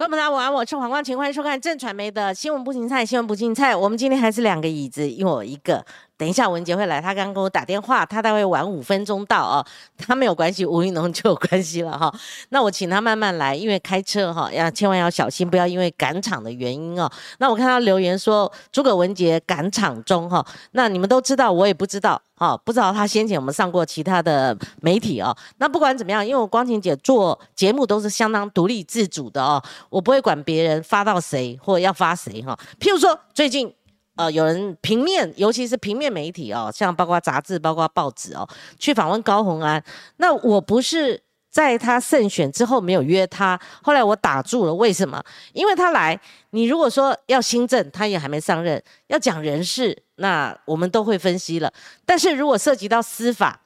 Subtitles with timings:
[0.00, 3.76] 观众朋友，我我是黄光晴，欢迎收看正传媒的新闻不芹菜，新闻不芹菜。
[3.76, 5.84] 我们今天还是两个椅子，因为我一个。
[6.20, 9.64] 等一下文杰会来，他刚刚跟我打电话，他大概晚五分钟到哦。
[9.96, 12.14] 他没有关系，吴云龙就有关系了哈。
[12.50, 17.10] 那我请他慢慢来，因为开车哈要千万要小心，不要因为赶场的原因哦。
[17.38, 25.34] 那我看到留言说诸葛文杰赶场中哈，那你们都知道，我也不知道哈，不知道他先前我们上过其他的媒体哦。
[25.56, 32.54] 那不管怎么样，因为我光晴姐做节目都是相当独立自主的哦，我不会管别人发到谁或要发谁哈。
[32.78, 33.74] 譬如说最近。
[34.20, 38.46] 呃，有人平面，尤其是平面媒体哦，像包括杂志、包括报纸哦，
[38.78, 39.82] 去访问高鸿安。
[40.18, 44.74] 那我不是在他胜选之后没有约他，后来我打住了。
[44.74, 45.24] 为什么？
[45.54, 46.20] 因为他来，
[46.50, 51.72] 你如果说要新政，他也还没上任，要讲人事，那我们都会分析了。
[52.04, 53.62] 但是如果涉及到司法，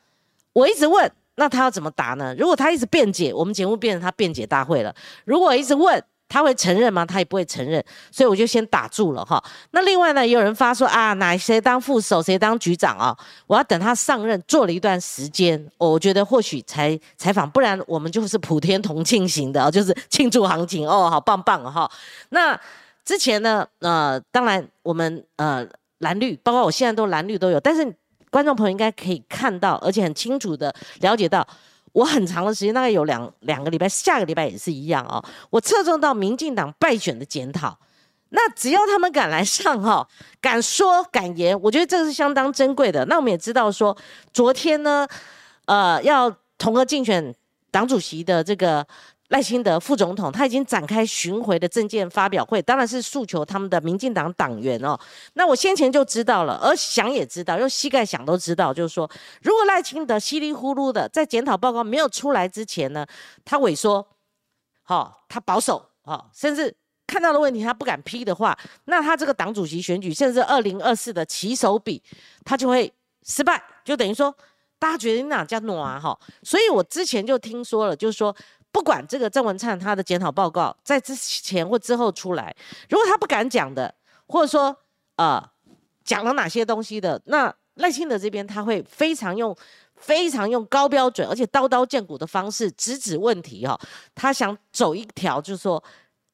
[0.52, 2.32] 我一直问，那他要怎么答呢？
[2.38, 4.94] 如果他一直辩解，我们节目变成他辩解大会了。
[5.24, 6.00] 如果一直问，
[6.34, 7.06] 他会承认吗？
[7.06, 7.80] 他也不会承认，
[8.10, 9.40] 所以我就先打住了哈。
[9.70, 13.16] 那另外呢，也有人发说啊，哪谁当副手，谁当局长啊？
[13.46, 21.88] 我要等他上任做了一段时间，我觉得或许才采访，不然我们就是普天同庆型的，就是庆祝行情哦，好棒棒哈。
[22.30, 22.60] 那
[23.04, 25.64] 之前呢，呃，当然我们呃
[25.98, 27.94] 蓝绿，包括我现在都蓝绿都有，但是
[28.30, 31.46] 观众朋友应该可以看到，而且很清楚的了解到。
[31.95, 35.25] 我很长的时间，大概有两两个礼拜，下个礼拜也是一样哦。
[35.48, 37.78] 我侧重到民进党败选的检讨，
[38.28, 40.06] 那只要他们敢来上哈，
[40.42, 43.06] 敢说敢言，我觉得这是相当珍贵的。
[43.06, 43.97] 那我们也知道说，
[44.33, 45.09] 昨天呢，
[45.65, 47.34] 呃，要同个竞选
[47.70, 48.87] 党主席的这个。
[49.28, 54.98] 赖清德副总统他已经展开巡回的政见发表会，当然是诉求他们的民进党党员哦。
[55.33, 59.11] 那我先前就知道了，而想也知道，用膝盖想都知道，就是说，
[59.42, 63.06] 如果赖清德稀里糊涂的在检讨报告没有出来之前呢，
[63.47, 64.06] 他萎缩，
[64.83, 66.72] 好，他保守，好，甚至
[67.06, 72.00] 看到的问题他不敢批的话，那他这个党主席选举，甚至二零二四的起手笔，
[72.44, 72.92] 他就会
[73.27, 74.32] 失败，就等于说
[74.78, 76.16] 大家觉得你哪叫暖哈？
[76.43, 78.37] 所以我之前就听说了，就是说。
[78.74, 82.52] 不管这个郑文灿他的检讨报告在之前或之后出来，
[82.90, 83.94] 如果他不敢讲的，
[84.26, 84.76] 或者说
[85.14, 85.40] 呃
[86.02, 89.56] 讲了哪些东西的，那赖清德这边他会非常用
[89.94, 93.78] 非常用高标准而且刀刀见骨的方式直指问题哈，
[94.12, 95.82] 他想走一条就是说。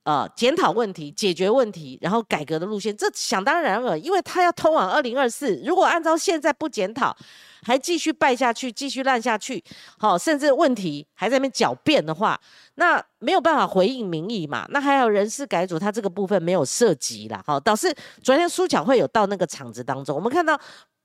[0.05, 5.61] 呃，检讨问题、解决问题，然后改革的路线，这想当然了，因为他要通往二零二四。
[5.65, 7.15] 如果按照现在不检讨，
[7.63, 9.63] 还继续败下去、继续烂下去，
[9.99, 12.41] 好，甚至问题还在那边狡辩的话，
[12.77, 14.67] 那没有办法回应民意嘛。
[14.71, 20.59] 那还有人事改组，他这个部分没有涉及啦，好，导致昨天苏巧慧有到那个场子当中，我们看到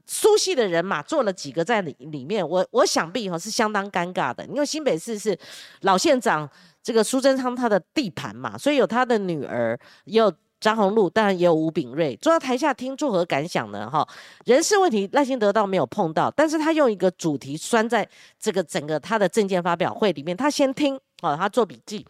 [0.05, 5.37] 苏系的人马做了几个在里里面，我我想必哈是相当尴尬的，因为新北市是
[5.81, 6.49] 老县长。
[6.83, 13.89] 这个苏贞昌他的地盘嘛，所以有他的女儿，也有张宏禄，当然也有吴炳瑞坐在台下听，作何感想呢？
[13.89, 14.07] 哈，
[14.45, 18.07] 人事问题赖清德倒没有碰到，但是他用一个主题拴在
[18.39, 22.05] 这个整个他的证件发表会里面，他先听，哦，他做笔记，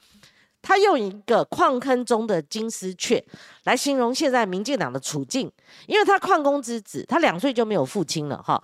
[0.68, 3.24] 他用一个矿坑中的金丝雀
[3.66, 5.52] 来形容现在民进党的处境，
[5.86, 8.60] 因为他矿工之子，他两岁就没有父亲了，哈，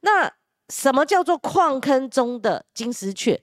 [0.00, 0.32] 那
[0.70, 3.38] 什么叫做矿坑中的金丝雀？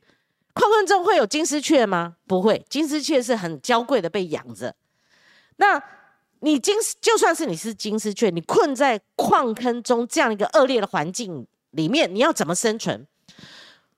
[0.53, 2.16] 矿坑中会有金丝雀吗？
[2.25, 4.74] 不会，金丝雀是很娇贵的被养着。
[5.58, 5.80] 那
[6.40, 13.06] 你金就算是你是金丝雀，你困在矿坑中这样一个恶劣的环境里面，你要怎么生存？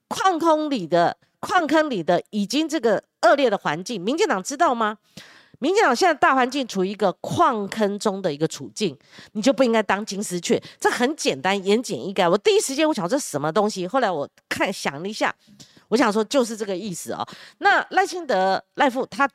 [0.10, 4.98] 矿坑里的矿坑里的已经这个恶劣的环境，民进党知道吗？
[5.60, 8.98] 民进党现在大环境处于一个矿坑中的一个处境，
[9.34, 10.60] 你就不应该当金丝雀。
[10.80, 12.28] 这很简单，言简意赅。
[12.28, 15.36] 我第一时间我想这什么东西，后来我看想了一下。
[15.90, 17.28] 我想说，就是这个意思哦。
[17.58, 19.30] 那赖清德赖富他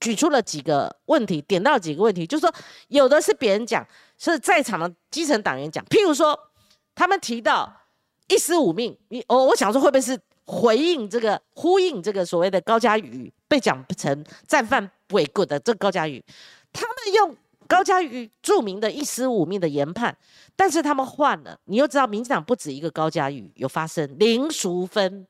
[0.00, 2.52] 举出了几个问题，点到几个问题，就是说，
[2.88, 3.86] 有的是别人讲，
[4.18, 5.84] 是在场的基层党员讲。
[5.84, 6.38] 譬如说，
[6.96, 7.72] 他们提到
[8.26, 16.22] 一尸五命，你哦我想说，会不会是回应这个呼应这个所谓的高嘉瑜被讲成战犯伪骨的这高嘉瑜？
[16.72, 17.36] 他们用
[17.66, 20.16] 高嘉瑜著名的一尸五命的研判，
[20.54, 25.26] 但是他们换了，你又知道，民进党不止一个高嘉瑜有发生林淑芬。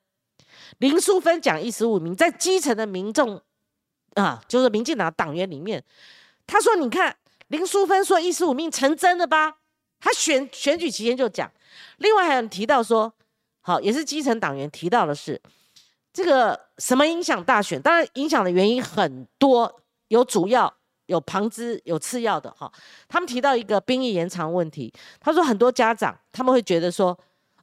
[0.79, 3.41] 林淑芬讲一十五名，在基层的民众
[4.15, 5.83] 啊，就是民进党党员里面，
[6.47, 7.17] 他说：“你看
[7.49, 9.59] 林淑芬说一十五名成真了吧？”
[10.01, 11.51] 他选选举期间就讲。
[11.99, 13.13] 另外还有提到说，
[13.67, 15.41] 好，也是基层党员提到的是
[16.13, 17.81] 这个什么影响大选？
[17.81, 20.71] 当然影响的原因很多，有主要，
[21.07, 22.71] 有旁支，有次要的哈。
[23.09, 27.19] 他们提到一个兵役延长问题，他说很多家长他们会觉得说：“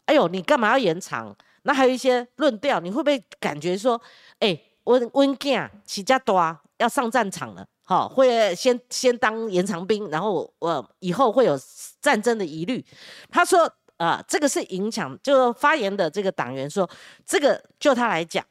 [0.06, 4.02] 哎呦，你干嘛要延长？”那还有一些论调，你会不会感觉说，
[4.40, 11.56] 哎，温温健起家多啊要上战场了，好，会先先当延长兵，然后我以后会有
[12.02, 12.84] 战争的疑虑。
[13.30, 13.72] 他说，
[14.02, 16.90] 啊，这个是影响，就发言的这个党员说，
[17.24, 18.44] 这个就他来讲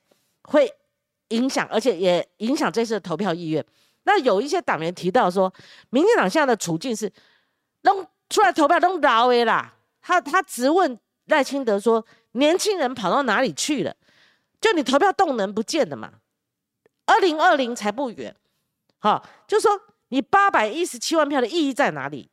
[0.44, 0.72] 会
[1.30, 3.64] 影响，而且也影响这次的投票意愿。
[4.04, 5.52] 那有一些党员提到说，
[5.90, 7.12] 民进党现在的处境是，
[7.82, 9.74] 弄出来投票都老诶啦。
[10.00, 13.96] 他他直问赖清德说，年轻人跑到哪里去了？
[14.60, 16.12] 就你投票动能不见了嘛？
[17.06, 18.36] 二零二零才不远，
[19.00, 19.72] 好，就说
[20.10, 22.30] 你八百一十七万票的意义在哪里？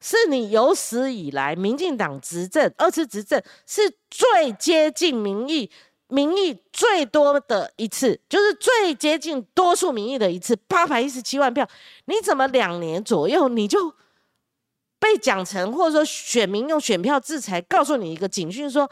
[0.00, 5.70] 是你有史以来民进党执政二次执政是最接近民意、
[6.08, 11.68] 民意最多的一次，就是最接近多数民意的一次，八百一十七万票，
[12.04, 13.92] 你怎么两年左右你就
[14.98, 18.88] 被讲成，或者说选民用选票制裁，告诉你一个警讯，说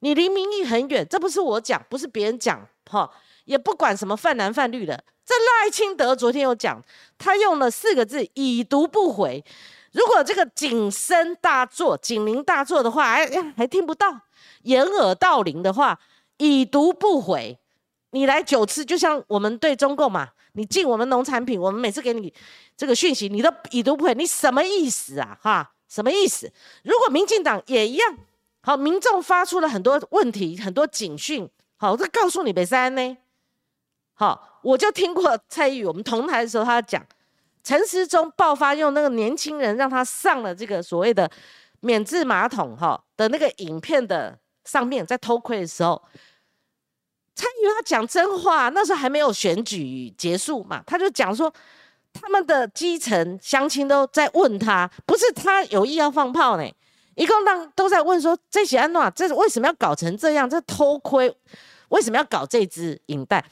[0.00, 3.10] 你离民意很远，这不是我讲，不是别人讲，哈。
[3.44, 6.80] 也不管什么泛蓝泛绿的，这赖清德昨天有讲，
[7.18, 9.44] 他用了四个字“已读不回”。
[9.92, 14.20] 如果这个景声大作、警铃大作的话，哎呀还听不到，
[14.62, 15.98] 掩耳盗铃的话
[16.38, 17.58] ，“已读不回”，
[18.10, 22.32] 你来九次，就像我们对中共嘛，你进我们农产品，我们每次给你
[22.76, 25.38] 这个讯息，你都已读不回，你什么意思啊？
[25.40, 26.50] 哈，什么意思？
[26.84, 28.16] 如果民进党也一样，
[28.62, 33.16] 好，民众发出了很多问题、很多警讯，好，这告诉你北山呢。
[34.14, 37.04] 好，我就听过蔡玉，我们同台的时候，他讲
[37.62, 41.30] 陈时中爆发用那个年轻人让他上了这个所谓的
[41.80, 46.00] 免治马桶哈的那个影片的上面，在偷窥的时候，
[47.34, 51.52] 蔡玉他讲真话，那时候还没有选举结束嘛，他就讲说
[52.12, 56.64] 他们的基层乡亲都在问他，不是他有意要放炮呢，
[57.14, 60.48] 一共当都在问说这些安诺这为什么要搞成这样？
[60.48, 61.34] 这偷窥
[61.88, 63.44] 为什么要搞这支影带？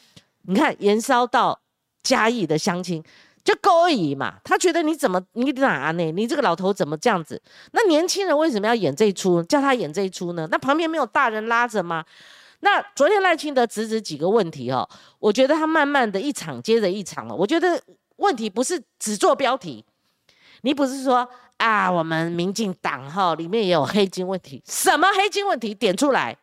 [0.42, 1.60] 你看，延烧到
[2.02, 3.02] 嘉义的乡亲
[3.42, 6.12] 就勾引嘛，他觉得你怎么你哪呢？
[6.12, 7.40] 你这个老头怎么这样子？
[7.72, 9.42] 那年轻人为什么要演这一出？
[9.44, 10.46] 叫他演这一出呢？
[10.50, 12.04] 那旁边没有大人拉着吗？
[12.60, 14.86] 那昨天赖清德指指几个问题哦，
[15.18, 17.34] 我觉得他慢慢的一场接着一场了。
[17.34, 17.82] 我觉得
[18.16, 19.82] 问题不是只做标题，
[20.60, 21.26] 你不是说
[21.56, 26.36] 啊，我们民进党哈里面也有黑金问题，什么黑金问题点出来？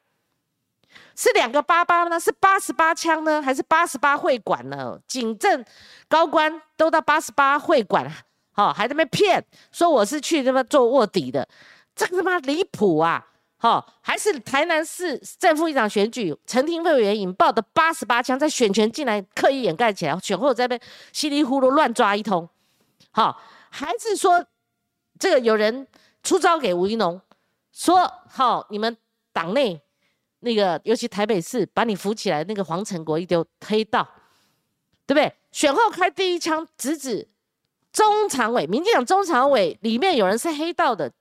[1.19, 2.19] 是两个八八呢？
[2.19, 3.42] 是八十八枪呢？
[3.42, 5.00] 还是八十八会馆呢？
[5.08, 5.66] 警政
[6.08, 8.08] 高官都到八十八会馆，
[8.52, 11.48] 好，还在那边骗说我是去他妈做卧底的，
[11.96, 13.25] 这个他妈离谱啊！
[13.58, 20.80] 好，还是台南市正副议长选举，陈廷委员引爆的八十八枪，在选权进来刻意掩盖起来，选后在被
[21.12, 22.48] 稀里糊涂乱抓一通，
[23.10, 23.42] 好，
[23.72, 24.46] 还是说
[25.18, 25.88] 这个有人
[26.22, 27.20] 出招给吴一农，
[27.72, 28.96] 说好你们
[29.34, 29.81] 党内。
[30.48, 34.08] 那个，尤其台北市把你扶起来，那个黄成国一丢黑道，
[35.06, 35.32] 对不对？
[35.52, 37.28] 选后开第一枪，直指
[37.92, 41.12] 中常委，民进党中常委里面有人是黑道的，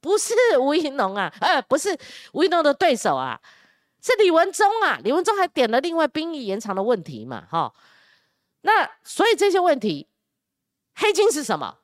[0.00, 1.98] 不是吴怡农啊，呃，不是
[2.32, 3.40] 吴怡农的对手啊，
[4.00, 5.00] 是李文忠啊。
[5.02, 7.72] 李文忠还点了另外兵役延长的问题嘛，哈。
[8.62, 10.06] 那所以这些问题，
[10.94, 11.78] 黑金是什么？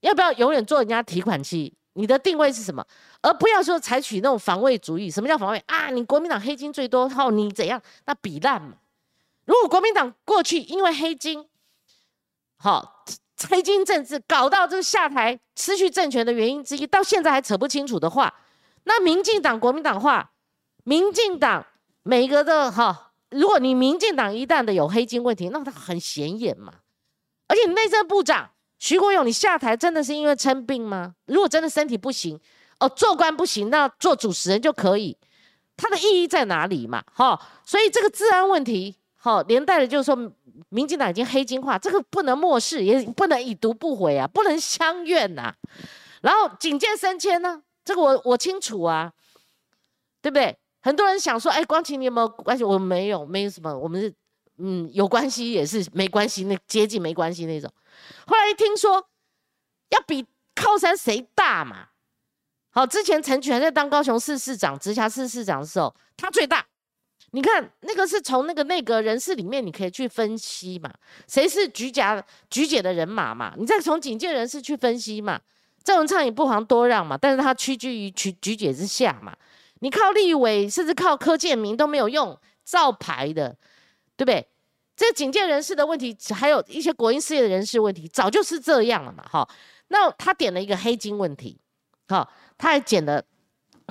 [0.00, 1.74] 要不要永远做人家提款机？
[1.94, 2.84] 你的定位是什么？
[3.22, 5.10] 而不要说采取那种防卫主义。
[5.10, 5.88] 什么叫防卫啊？
[5.90, 7.80] 你国民党黑金最多，好，你怎样？
[8.04, 8.74] 那比烂嘛。
[9.44, 11.46] 如果国民党过去因为黑金，
[12.58, 13.04] 好，
[13.48, 18.34] 黑金政治搞到这个下台失去政权的原因之一，到现在还扯不清楚的话，
[18.84, 20.32] 那民进党国民党化，
[20.84, 21.64] 民进党
[22.02, 26.74] 每个的哈，如果你民进党一旦的有黑金问题，那他很显眼嘛。
[27.48, 28.50] 而且内政部长。
[28.78, 31.14] 徐国勇，你下台真的是因为生病吗？
[31.26, 32.36] 如果真的身体不行，
[32.82, 35.16] 哦，做官不行，那做主持人就可以。
[35.76, 37.02] 它的意义在哪里嘛？
[37.14, 40.16] 哈，所以这个治安问题，哈，连带的就是说，
[40.68, 45.54] 民进党已经黑金化，这个不能漠视，也不能已读不回啊，不能相怨呐。
[46.20, 49.12] 然后警戒升迁呢，这个我我清楚啊，
[50.20, 50.56] 对不对？
[50.80, 52.62] 很多人想说，哎，光晴你有没有关系？
[52.62, 54.12] 我没有，没有什么，我们是
[54.58, 57.72] 嗯有关系也是没关系，那接近没关系那种。
[58.26, 59.04] 后来一听说
[59.88, 61.88] 要比靠山谁大嘛，
[62.74, 66.66] 好，之前陈菊还在当高雄市市长、直辖市市长的时候，他最大。
[67.32, 70.90] 你看那个是从那个内阁人士里面，你可以去分析嘛，
[71.28, 73.54] 谁是菊甲菊姐的人马嘛？
[73.56, 75.40] 你再从警戒人士去分析嘛。
[75.84, 79.36] 郑文灿也不遑多让嘛，但是他屈居于菊菊姐之下嘛。
[79.80, 83.56] 你靠立委，甚至靠柯建明都没有用，照牌的，
[84.16, 84.46] 对不对？
[84.94, 89.48] 这警戒人士的问题，还有一些国营事业的人士问题，早就是这样了嘛，哈。
[89.88, 91.58] 那他点了一个黑金问题，
[92.08, 92.28] 哈，
[92.62, 93.20] 他还捡了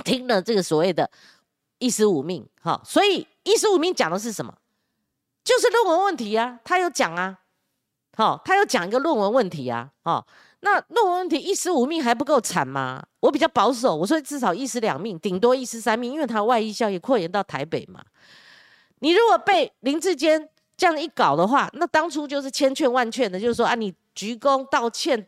[0.06, 1.12] 听了这个所谓的
[1.78, 2.82] “一死五命”，哈。
[2.86, 4.56] 所以“一死五命”讲的是什么？
[5.44, 7.38] 就是论文问题啊，他有讲啊，
[8.16, 10.26] 好，他有讲一个论文问题啊，哦，
[10.62, 13.04] 那论文问题一死五命还不够惨吗？
[13.20, 18.02] 我比较保守，我说至少一死两命，顶多一死三命，因为他外溢效应扩延到台北嘛。
[19.00, 20.48] 你如果被林志坚
[20.78, 25.28] 这样一搞的话，那当初就是千劝万劝的，就是说啊，你鞠躬道歉。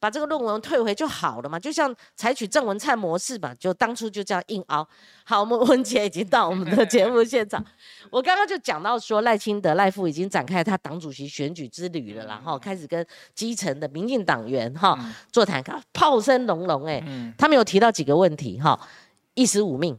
[0.00, 4.88] 把这个论文退回就好了嘛，就像采取郑文灿模式嘛，就当初就这样硬凹。
[5.24, 7.62] 好，我们 文杰已经到我们的节目现场，
[8.10, 14.98] 我刚刚就讲到说赖清德赖富已经展开他党主席选举之旅了，然后开始跟基层的民进党员哈
[15.30, 17.04] 座谈，炮声隆隆哎，
[17.36, 18.80] 他们有提到几个问题哈，
[19.34, 19.96] 一死五命。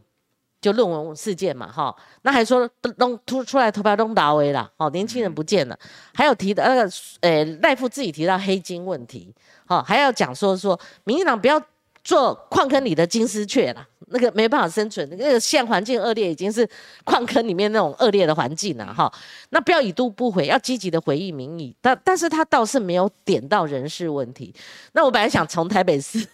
[0.62, 5.78] 就论文事件嘛，哈，那还说弄突出来投票弄大威了，哦，年轻人不见了，
[6.14, 6.90] 还有提到那个，
[7.22, 9.34] 呃，赖富自己提到黑金问题，
[9.66, 11.60] 好，还要讲说说，民进党不要
[12.04, 16.70] 做矿坑里的金丝雀了，那个没办法生存，那个现环境恶劣，已经是
[17.04, 19.12] 矿坑里面那种恶劣的环境了，哈，
[19.50, 24.54] 那不要已读不回，要积极的回应民意，但但是他倒是没有点到人事问题，
[24.92, 26.28] 那我本来想从台北市。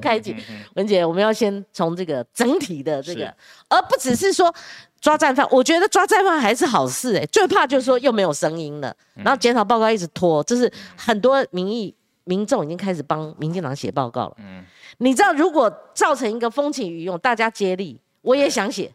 [0.00, 0.36] 开启
[0.74, 3.34] 文姐，我们要先从这个整体的这个，
[3.68, 4.54] 而不只是说
[5.00, 5.46] 抓战犯。
[5.50, 14.36] 我觉得抓战犯还是好事哎，最怕就是说又没有声音了，然后检讨报告一直拖，这是很多民意民众已经开始帮民进党写报告了。
[14.38, 14.64] 嗯，
[14.98, 18.92] 你知道如果造成一个风起云涌，大家接力，我也想写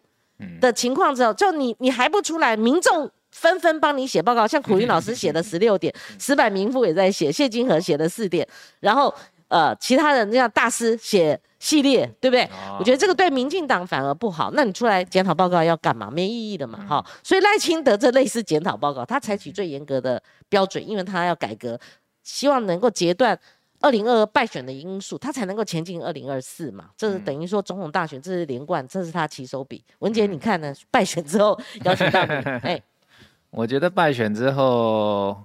[0.62, 8.48] 的情况之后，就你你还不出来，民众纷纷帮你写报告，像苦云老师写的十六点，石柏明夫也在写，谢金河写的四点，
[8.80, 9.14] 然后。
[9.50, 12.48] 呃，其他人像大师写系列，对不对？
[12.78, 14.52] 我觉得这个对民进党反而不好。
[14.54, 16.12] 那你出来检讨报告要干嘛？
[16.12, 17.06] 没意义的嘛，哈。
[17.24, 21.80] 所以赖清德这类似检讨报告，他采取最严格的标准，因为他要改革，
[22.24, 23.40] 希望能够截断
[23.80, 26.90] 二零二二败选的因素，他才能够前进二零二四嘛。
[26.98, 29.84] 这是等于说总统大选，这是连贯，这是他起手笔。
[30.00, 30.74] 文杰，你看呢？
[30.92, 32.82] 败选之后要求到你，哎，
[33.50, 35.42] 我觉得败选之后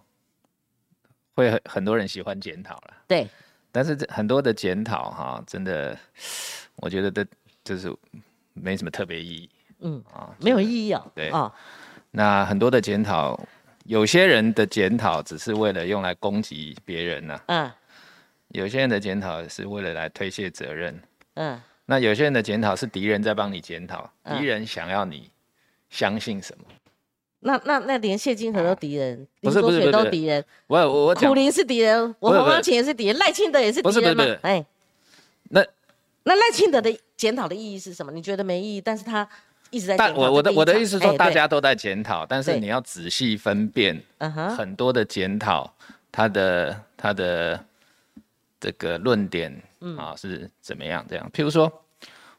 [1.35, 3.29] 会很很多人喜欢检讨了，对。
[3.73, 5.99] 但是这很多的检讨哈，真的，
[6.77, 7.27] 我觉得这
[7.65, 7.93] 就是
[8.53, 9.51] 没什么特别意义。
[9.81, 11.05] 嗯啊，没有意义啊。
[11.15, 11.53] 对啊，
[12.11, 13.41] 那很多的检讨，
[13.85, 17.41] 有些人的检讨只是为了用来攻击别人呢。
[17.47, 17.73] 嗯。
[18.49, 21.03] 有些人的检讨是为了来推卸责任。
[21.35, 21.61] 嗯。
[21.87, 25.31] 那有些人的检讨是敌人在帮你检讨，敌人想要你
[25.89, 26.65] 相信什么？
[27.45, 30.45] 那那那连谢金河都敌人，不是不是都敌人。
[30.69, 34.25] 我我我苦林是敌人，我黄光琴也是敌人，赖清德也是敌人吗？
[34.43, 34.65] 哎，
[35.51, 35.65] 那
[36.23, 38.13] 那赖清德的检讨的意义是什么？
[38.13, 39.29] 你觉得没意义，但是他
[39.71, 39.97] 一直在。
[39.97, 44.01] 但我我的我的意思说，大家都在检讨，但是你要仔细分辨，
[44.57, 45.73] 很多的检讨，
[46.13, 47.65] 他的他的
[48.61, 49.53] 这个论点
[49.99, 51.05] 啊是怎么样？
[51.09, 51.71] 这样，譬如说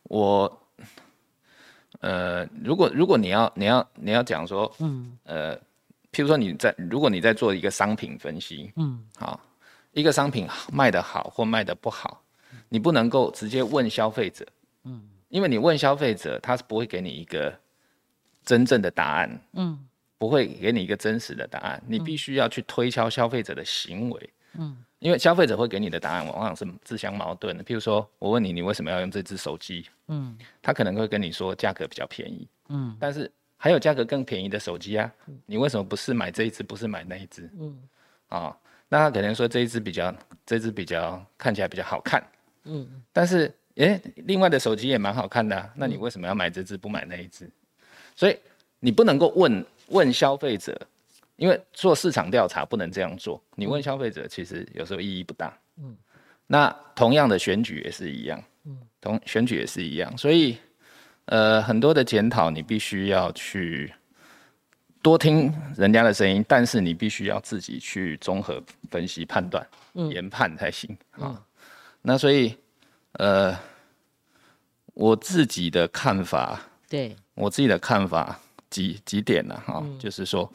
[0.04, 0.60] 我。
[2.04, 5.56] 呃，如果如果你要你要你要讲说，嗯，呃，
[6.12, 9.40] 譬如说你在如果你在做一个商品分析，嗯，好，
[9.94, 12.22] 一个商品卖得好或卖得不好，
[12.68, 14.46] 你不能够直接问消费者，
[14.84, 17.58] 嗯，因为你问消费者，他是不会给你一个
[18.44, 19.80] 真正的答案，嗯，
[20.18, 24.30] 不会给你一个真实的答案，你必须要去推敲消费者的行为，
[24.60, 24.76] 嗯。
[25.04, 27.62] 因为消费者会给你的答案往往是自相矛盾的。
[27.62, 29.86] 譬如说，我问你，你为什么要用这只手机？
[30.08, 32.48] 嗯，他可能会跟你说价格比较便宜。
[32.70, 35.12] 嗯，但是还有价格更便宜的手机啊，
[35.46, 37.52] 你为什么不是买这一只，不是买那一只？
[37.60, 37.78] 嗯，
[38.30, 38.58] 啊，
[38.88, 42.26] 那他可能说这一只比较，这只比较看起来比较好看。
[42.64, 47.52] 嗯，但是诶，另外的手机也蛮好看的，那你为什么要买这只不买那一只？
[48.16, 48.38] 所以
[48.80, 50.80] 你不能够问问消费者。
[51.36, 55.58] 因为做市场调查不能这样做，你问消费者其实有时候意义不大。
[55.78, 55.98] 嗯，
[56.46, 58.42] 那同样的选举也是一样。
[58.66, 60.56] 嗯，同选举也是一样，所以
[61.26, 63.92] 呃很多的检讨你必须要去
[65.02, 69.68] 多听人家的声音，但是你必须要自己去综合分析判断、
[70.12, 71.44] 研判才行啊。
[72.04, 72.56] 那所以
[73.14, 73.58] 呃
[74.94, 79.60] 我自己的看法，对我自己的看法几几点呢？
[79.66, 80.50] 哈，就是说。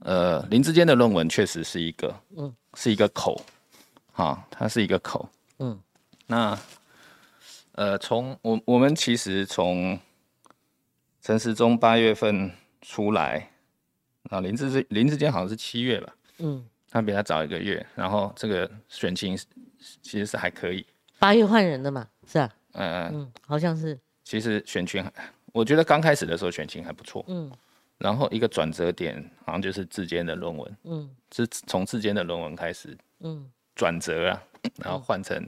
[0.00, 3.40] 呃，林志坚的论文确实是一个，嗯，是一个口，
[4.12, 5.78] 哈，它是一个口，嗯，
[6.26, 6.58] 那，
[7.72, 9.98] 呃，从我我们其实从
[11.20, 13.50] 陈时中八月份出来，
[14.30, 19.36] 啊，林志林志坚好像是七月吧，嗯，他比他早一个月，然后这个选情
[20.02, 20.86] 其实是还可以，
[21.18, 25.04] 八月换人的嘛，是啊，嗯嗯，好像是，其实选情，
[25.52, 27.50] 我觉得刚开始的时候选情还不错，嗯。
[27.98, 34.42] 然后一个转折点，好像就是志坚的论文，嗯，是从志坚的论文开始，嗯，转折啊，
[34.84, 35.42] 然后换成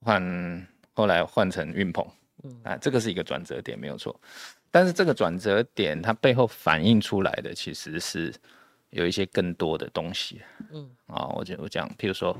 [0.00, 2.06] 换后来换成运鹏，
[2.44, 4.18] 嗯啊，这个是一个转折点，没有错。
[4.70, 8.32] 但是这个转折点它背后反映出来的其实是
[8.90, 10.40] 有一些更多的东西。
[10.70, 12.36] 嗯，啊，我就我讲，譬如说，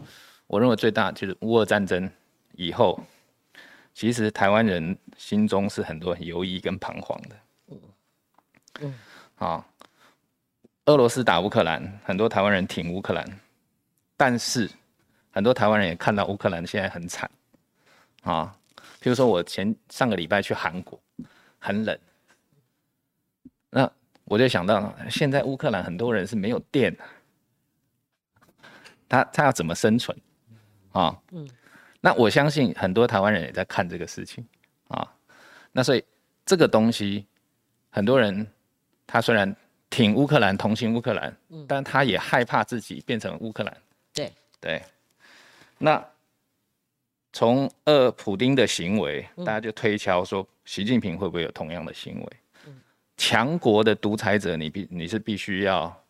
[0.46, 2.08] 我认为最大就是乌俄战争
[2.52, 3.00] 以后，
[3.92, 7.36] 其实台湾人心中是很多犹疑跟彷徨的。
[8.80, 8.94] 嗯
[9.38, 9.66] 嗯，啊，
[10.86, 13.40] 俄罗斯打乌克兰，很多台湾人挺乌克兰，
[14.16, 14.70] 但是
[15.30, 17.30] 很多台湾人也看到乌克兰现在很惨。
[18.22, 18.54] 啊，
[19.00, 21.00] 譬如说我前上个礼拜去韩国，
[21.58, 21.98] 很冷。
[23.70, 23.90] 那
[24.24, 26.96] 我就想到，现在乌克兰很多人是没有电，
[29.08, 30.16] 他他要怎么生存
[30.92, 31.16] 啊？
[31.30, 31.48] 嗯，
[32.00, 34.46] 那我相信很多台湾人也在看这个事情
[34.88, 35.14] 啊。
[35.70, 36.04] 那所以
[36.44, 37.26] 这个东西，
[37.90, 38.46] 很多人
[39.08, 39.52] 他虽然
[39.90, 43.76] 挺乌克兰、同情乌克兰，嗯，但他也害怕自己变成乌克兰。
[44.14, 44.32] 对。
[44.60, 44.82] 对，
[45.78, 46.04] 那
[47.32, 52.28] 从二普丁的行为，大家就推敲说，习近平会不会有同样的行为？
[53.16, 56.04] 强国的独裁者，你必你是必须要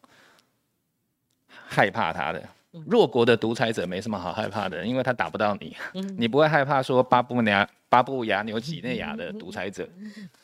[1.47, 2.41] 害怕他的；
[2.87, 5.77] 弱国的独裁者没什么好害怕的，因为他打不到你。
[6.17, 9.89] 你不会害怕说巴布亚巴布亚纽几内亚的独裁者，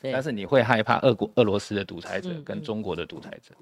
[0.00, 3.54] 但是你会害怕俄国俄罗斯的独裁者跟中国的独裁者。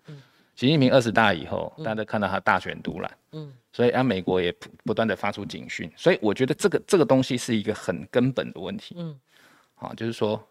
[0.54, 4.54] 习近平二十大以后，大家都看到他大选独揽，嗯，所以啊，美国也
[4.84, 5.90] 不断的发出警讯。
[5.96, 9.18] 所以我觉得这个这个东西是一个很根本的问题，嗯，
[9.74, 10.42] 好，就是说，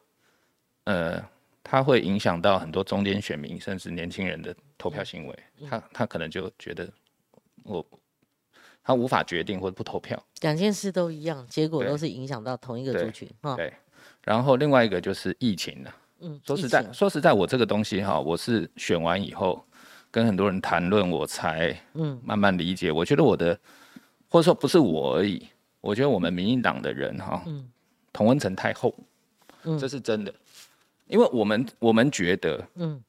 [0.86, 1.24] 呃。
[1.63, 5.39] 它会影响到很多中间选民，甚至年轻人的投票行为。
[5.70, 6.89] 他他可能就觉得
[7.63, 7.86] 我
[8.91, 10.21] 他无法决定或者不投票。
[10.41, 13.29] 两件事都一样，结果都是影响到同一个族群。
[13.55, 13.74] 对。
[14.24, 15.95] 然后另外一个就是疫情了。
[16.19, 16.39] 嗯。
[16.45, 19.63] 说实在，说实在，我这个东西哈，我是选完以后
[20.12, 22.91] 跟很多人谈论，我才嗯慢慢理解。
[22.91, 23.57] 我觉得我的
[24.29, 25.48] 或者说不是我而已，
[25.79, 27.67] 我觉得我们民进党的人哈，嗯，
[28.13, 28.93] 同温层太厚，
[29.63, 30.33] 嗯，这是真的。
[31.07, 33.03] 因为我们我们觉得，嗯，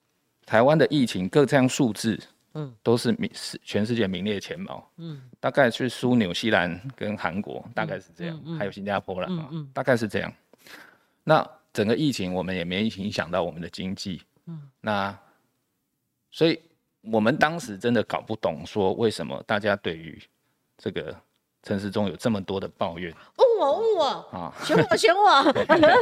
[0.45, 2.19] 台湾的疫情各项数字，
[2.55, 10.33] 嗯，都是名世全世界名列前茅，嗯，大概是输纽西兰跟韩国，大概是这样，还有新加坡了，嗯嗯，大概是这样。
[11.25, 15.19] 那整个疫情我们也没影响到我们的经济，嗯，那
[16.31, 16.61] 所以
[17.01, 20.23] 我们当时真的搞不懂，说为什么大家对于
[20.77, 21.17] 这个
[21.63, 23.15] 城市中有这么多的抱怨？
[23.37, 25.43] 问我问我啊，选我选我，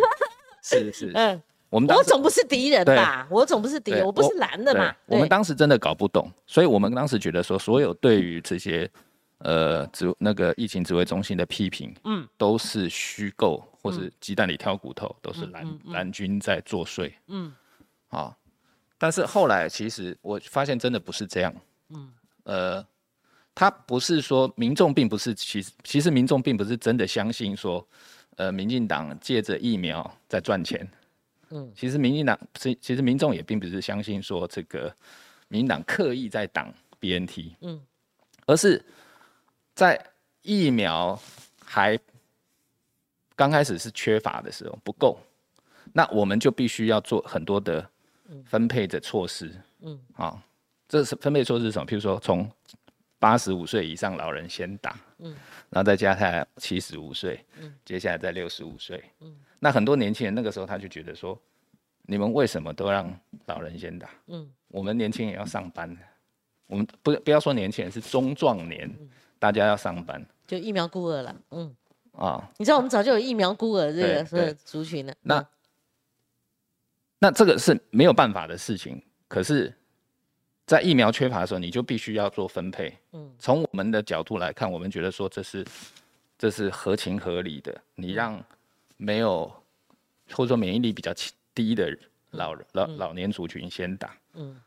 [0.63, 1.13] 是是。
[1.15, 1.43] 嗯。
[1.71, 3.27] 我们我总不是敌人吧？
[3.31, 4.93] 我总不是敌人，我不是蓝的嘛。
[5.07, 8.91] 我们当时真的搞不懂，所以我们当时觉得说，所有对于这些
[9.39, 17.53] 呃指那个疫情指挥中心的批评，嗯，都是虚构或是鸡蛋里挑骨头，都是蓝蓝军在作祟，嗯，
[18.09, 18.37] 好。
[18.99, 21.55] 但是后来其实我发现真的不是这样，
[21.91, 22.87] 嗯，呃，
[23.55, 27.87] 他不是说民众并不是其实其实民众并不是真的相信说，
[28.37, 30.85] 呃，民进党借着疫苗在赚钱。
[31.51, 34.95] 嗯，其实民进党是，其实民众也并不是相信说这个
[35.49, 37.81] 民进党刻意在挡 BNT，嗯，
[38.47, 38.85] 而是
[39.75, 40.01] 在
[40.43, 41.21] 疫苗
[41.65, 41.99] 还
[43.35, 45.19] 刚开始是缺乏的时候不够，
[45.93, 47.89] 那我们就必须要做很多的
[48.45, 50.41] 分配的措施，嗯，啊，
[50.89, 51.87] 这是分配措施是什么？
[51.87, 52.49] 譬如说从
[53.19, 55.35] 八十五岁以上老人先打，嗯，
[55.69, 59.37] 然后再加下来七十五岁，嗯，接下来再六十五岁，嗯。
[59.63, 61.39] 那很多年轻人那个时候他就觉得说，
[62.07, 64.09] 你们为什么都让老人先打？
[64.29, 65.95] 嗯，我们年轻人要上班，
[66.67, 68.91] 我们不不要说年轻人是中壮年，
[69.39, 71.37] 大家要上班，就疫苗孤儿了。
[71.51, 71.77] 嗯，
[72.13, 75.15] 啊，你知道我们早就有疫苗孤儿这个族群了。
[75.21, 75.47] 那
[77.19, 79.71] 那这个是没有办法的事情，可是，
[80.65, 82.97] 在疫苗缺乏的时候，你就必须要做分配。
[83.13, 85.67] 嗯，从我们的角度来看，我们觉得说这是
[86.39, 88.43] 这是合情合理的，你让。
[89.03, 89.51] 没有，
[90.33, 91.11] 或者说免疫力比较
[91.55, 91.97] 低的
[92.33, 94.61] 老老老年族群先打，嗯，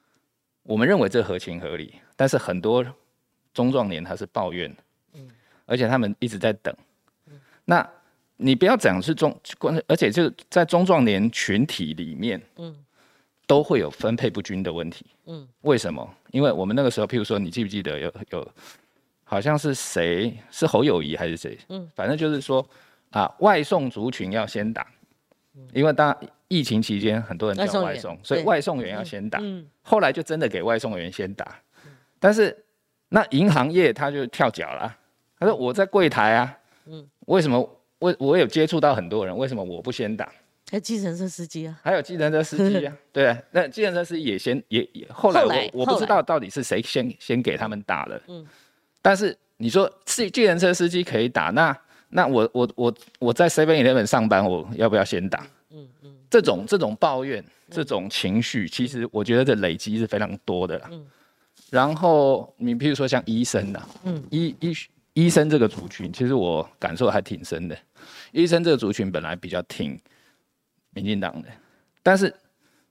[0.63, 2.83] 我们认为这合情合理，但是很多
[3.53, 4.75] 中壮年他是抱怨，
[5.13, 5.29] 嗯，
[5.67, 6.75] 而且他们一直在等，
[7.27, 7.87] 嗯，那
[8.37, 9.39] 你不要讲是中，
[9.87, 12.75] 而且就在中壮年群体里面，嗯，
[13.45, 16.11] 都会有分配不均的问题，嗯，为什么？
[16.31, 18.51] 因为我们那个时候，譬如说，你记不记得有有，
[19.23, 22.67] 好像是谁是侯友谊还是谁，嗯，反正就是说。
[23.13, 24.87] 啊，外送族群要先打，
[25.71, 26.15] 因为当
[26.47, 29.39] 疫情期间很多人叫外送，所以外送员要先打。
[29.83, 31.59] 后来就真的给外送员先打，
[32.19, 32.55] 但是
[33.09, 34.97] 那银行业他就跳脚了，
[35.37, 37.59] 他说我在柜台啊，嗯，为什么
[37.99, 40.31] 我我有接触到很多人，为什么我不先打？
[40.71, 48.43] 还有计程车司机啊，还有计程车司机啊， 对，那计程车司机也先也也后来我我不知道到底是谁先先给他们打了，嗯，
[49.03, 51.77] 但是你说是计程车司机可以打那。
[52.13, 55.47] 那我我我我在 Seven Eleven 上班，我要不要先打？
[55.71, 60.89] 嗯嗯，这种这种抱怨，这种情绪，其实我觉得这累积是非常多的啦。
[60.91, 61.03] 嗯，
[61.71, 64.73] 然后你比如说像医生呐，嗯，医医
[65.13, 67.75] 医生这个族群，其实我感受还挺深的。
[68.31, 69.99] 医生这个族群本来比较挺
[70.91, 71.47] 民进党的，
[72.03, 72.33] 但是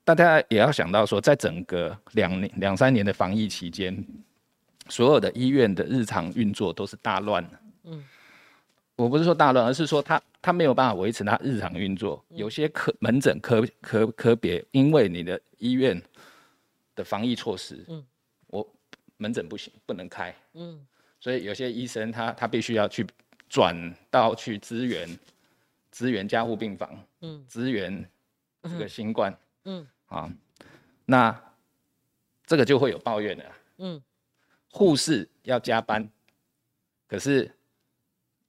[0.03, 4.05] 大家也要想到说，在整个两年两三年的防疫期间，
[4.89, 7.59] 所有的医院的日常运作都是大乱的。
[7.85, 8.03] 嗯，
[8.95, 12.23] 我不是说大乱，而是说他他没有办法维持他日常运作。
[12.29, 16.01] 有些科门诊科科科别，因为你的医院
[16.95, 18.05] 的防疫措施，嗯，
[18.47, 18.67] 我
[19.17, 20.85] 门诊不行，不能开，嗯，
[21.19, 23.05] 所以有些医生他他必须要去
[23.49, 25.07] 转到去支援。
[25.95, 26.89] 支援加护病房，
[27.21, 28.09] 嗯，支援
[28.63, 30.27] 这个新冠，嗯，啊，
[31.05, 31.53] 那
[32.47, 34.01] 这个就会有抱怨的，嗯，
[34.71, 36.09] 护士要加班，
[37.07, 37.55] 可是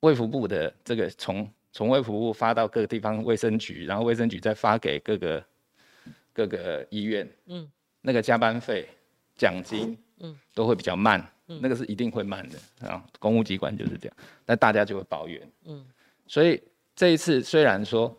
[0.05, 5.45] 卫福部的这个从从卫福部发到各个地方卫生局，然后卫生局再发给各个
[6.33, 8.89] 各个医院，嗯，那个加班费、
[9.37, 15.85] 奖金，嗯，都会比较慢，那个是一定会慢的啊，公务机关就是这样，那大家就会抱怨，嗯，
[16.27, 16.63] 所以。
[16.97, 18.17] 这一次虽然说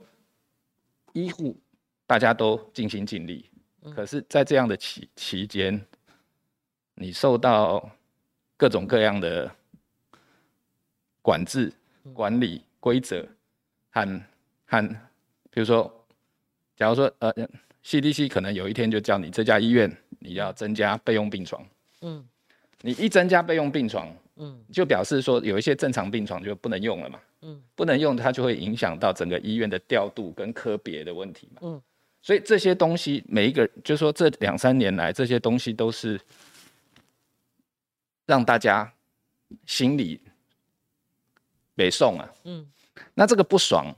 [1.13, 1.57] 医护
[2.05, 3.49] 大家都尽心尽力，
[3.95, 5.81] 可是，在这样的期期间，
[6.95, 7.89] 你受到
[8.57, 9.49] 各种各样的
[11.25, 11.73] 管制、
[12.13, 13.27] 管理规则
[13.89, 14.21] 和
[14.67, 14.88] 和，
[15.49, 15.91] 比如说，
[16.77, 17.33] 假如说呃
[17.83, 21.67] ，CDC 可能有一天就叫你这家医院你要增加备用病床，
[22.01, 22.23] 嗯，
[22.81, 27.19] 你一增加备用病床，嗯，就表示说有一些正常病床就不能用了嘛。
[27.41, 31.61] 嗯，不能用它就会影响到整个医院的调度跟科别的问题嘛。
[31.63, 31.81] 嗯，
[32.21, 36.21] 所以这些东西每一个，就是说这两三年来这些东西都是
[38.27, 38.93] 让大家
[39.65, 40.21] 心里
[41.75, 42.33] 北宋啊。
[42.45, 42.65] 嗯，
[43.13, 43.93] 那这个不爽，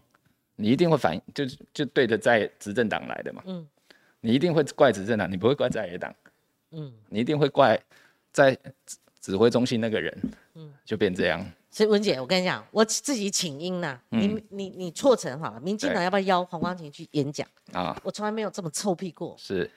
[0.56, 3.44] 你一定会反，就就对着在执政党来的嘛。
[3.46, 3.66] 嗯，
[4.22, 6.14] 你一定会怪执政党，你不会怪在野党。
[6.72, 7.80] 嗯，你一定会怪
[8.32, 8.58] 在
[9.22, 10.16] 指挥中心那个人。
[10.56, 11.46] 嗯，就变这样。
[11.70, 14.00] 所以文姐，我跟你讲，我自己请缨呐。
[14.10, 17.96] 你你你错成好了，民进党要不要邀黄光芹去演讲啊？
[18.04, 19.36] 我从来没有这么臭屁过。
[19.38, 19.70] 是，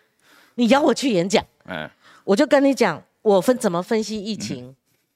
[0.55, 1.87] 你邀我去演讲，嗯，
[2.25, 4.75] 我就跟你讲，我分怎么分析疫情，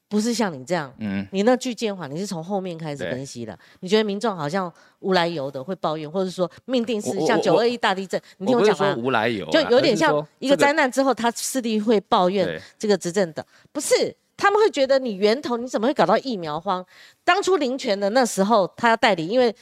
[0.09, 3.59] 不是像你这样，嗯，你那句建话，你是从后面开始分析的。
[3.81, 14.17] 你觉得民众好像无来由的会抱怨，或者说命定是像九二一大地震，你听我讲完，无来由，就有点像一个灾难之后，他势必会抱怨这个执政的，不是。
[14.37, 16.85] 他们会觉得你源头你怎么会搞到疫苗荒？
[17.23, 19.55] 当初林权的那时候他要代理，因为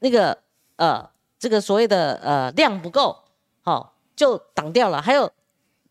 [0.00, 0.36] 那个
[0.74, 3.16] 呃这个所谓的呃量不够，
[3.60, 5.00] 好就挡掉了。
[5.00, 5.30] 还有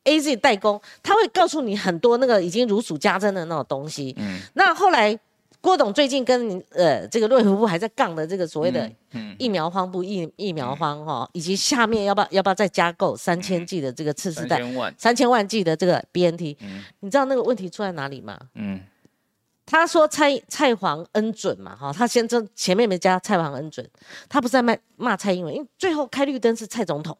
[0.05, 4.15] A Z 代工，他会告诉你很多那个已经如数家珍的那种东西。
[4.17, 5.19] 嗯，那后来。
[5.61, 8.87] 郭董最近跟呃这个瑞福部还在杠的这个所谓的
[9.39, 14.61] 疫苗荒不疫疫苗荒哈，以及下面要不要要不要再加购三千剂的这个次世代
[14.95, 15.47] 三千万。
[15.47, 16.55] 剂的这个 BNT，
[16.99, 18.37] 你知道那个问题出在哪里吗？
[18.53, 18.79] 嗯，
[19.65, 23.89] 他说蔡蔡黄恩准嘛哈，他先这前面没加蔡黄恩准，
[24.29, 27.17] 他不是在骂骂蔡英文，因为最后开绿灯是蔡总统，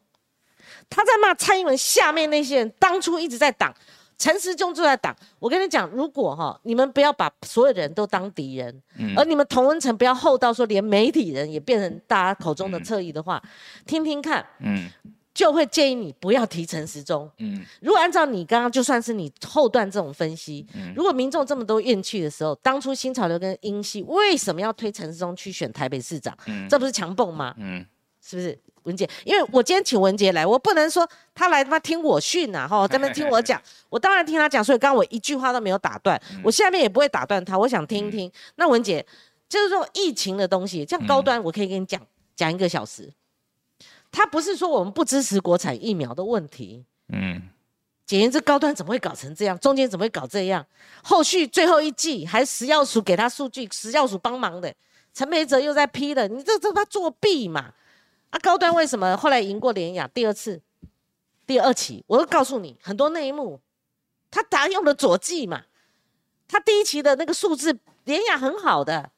[0.88, 3.74] 他在骂蔡英文下面那些人当初一直在挡。
[4.18, 5.14] 陈时中就在挡。
[5.38, 8.82] 我跟你讲，如果哈，你们不要把所有人都当敌人，
[9.14, 13.42] 而你们同温层不要厚到说连媒体人也变成大家口中的侧翼的话，
[13.84, 14.88] 听听看，嗯，
[15.34, 26.34] 就会建议你不要提陈时中，嗯，如果按照你刚刚就算是你后段这种分析，如果民众这么多怨气的时候，当初新潮流跟英系为什么要推陈时中去选台北市长？
[26.46, 27.54] 嗯，这不是强蹦吗？
[27.58, 27.84] 嗯，
[28.22, 28.58] 是不是？
[28.86, 38.30] 文杰，因为我今天请文杰来，我不能说他来他妈听我训呐，哈，在那听我讲， 我当然听他讲，所以刚刚我一句话都没有打断，我下面也不会打断他，我想听一听。
[38.54, 39.04] 那文杰，
[39.48, 42.00] 就是说疫情的东西，这样高端，我可以跟你讲
[42.34, 43.12] 讲一个小时。
[44.12, 47.42] 他不是说我们不支持国产疫苗的问题，嗯，
[48.06, 49.58] 简言之，高端怎么会搞成这样？
[49.58, 50.64] 中间怎么会搞这样？
[51.02, 54.72] 后续最后一季还食药署给他数据，食药署帮忙的，
[55.12, 57.74] 陈培哲又在批了，你这这他作弊嘛？
[58.30, 60.60] 啊，高端为什么后来赢过联雅第二次、
[61.46, 62.04] 第二期？
[62.06, 63.60] 我都告诉你很多内幕。
[64.30, 65.62] 他打用的左计嘛，
[66.48, 69.10] 他第一期的那个数字联雅很好的，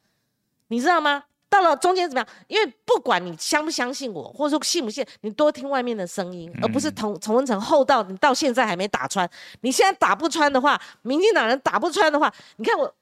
[0.68, 1.24] 你知道吗？
[1.48, 2.28] 到了中间怎么样？
[2.46, 9.28] 因为不管你相不相信我，或者说信不信，你多听外面的声音，而不是从从文成厚道，你到现在还没打穿。
[9.62, 12.94] 你现在打不穿的话，民进党人打不穿的话，你看我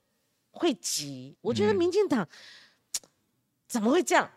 [0.52, 1.36] 会急。
[1.40, 2.26] 我觉得民进党
[3.66, 4.30] 怎么会这样？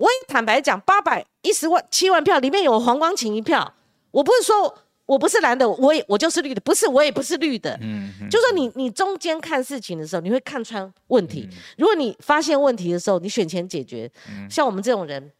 [0.00, 3.74] 我也坦白讲，八百一十万七万票里面有黄光琴一票。
[4.10, 7.78] 我不是说我不是蓝的，我也我就是绿的，不是我也不是绿的。
[7.82, 11.46] 嗯，就说你你中间看事情的时候，你会看穿问题。
[11.76, 14.10] 如果你发现问题的时候，你选前解决。
[14.48, 15.30] 像我们这种人，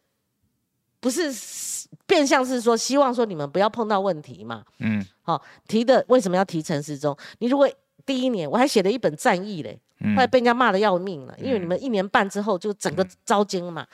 [0.99, 1.33] 不是
[2.05, 4.63] 变相是说希望说你们不要碰到问题嘛？
[4.77, 7.17] 嗯，好提的为什么要提陈时中？
[7.39, 7.67] 你如果
[8.05, 13.85] 第一年我还写了一本战役嘞，后来被人家骂的要命了，因为你们一年半之后就整个招奸嘛。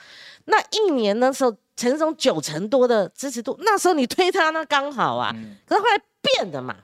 [0.46, 5.34] 那一年的时候，陈时中九成多的支持度，那时候你推他那刚好啊，
[5.66, 6.76] 可是后来变的嘛，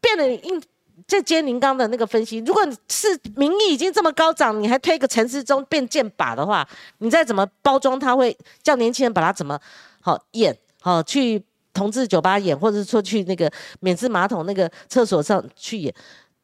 [0.00, 0.62] 变了应。
[1.06, 9.58] 在接您刚的那个分析，如果是民意已经这么高涨，你还推个陈世忠变剑靶的话，你再怎么包装，他会叫年轻人把他怎么
[10.00, 15.94] 好演好去同志酒吧演，或者说去那个免治马桶那个厕所上去演，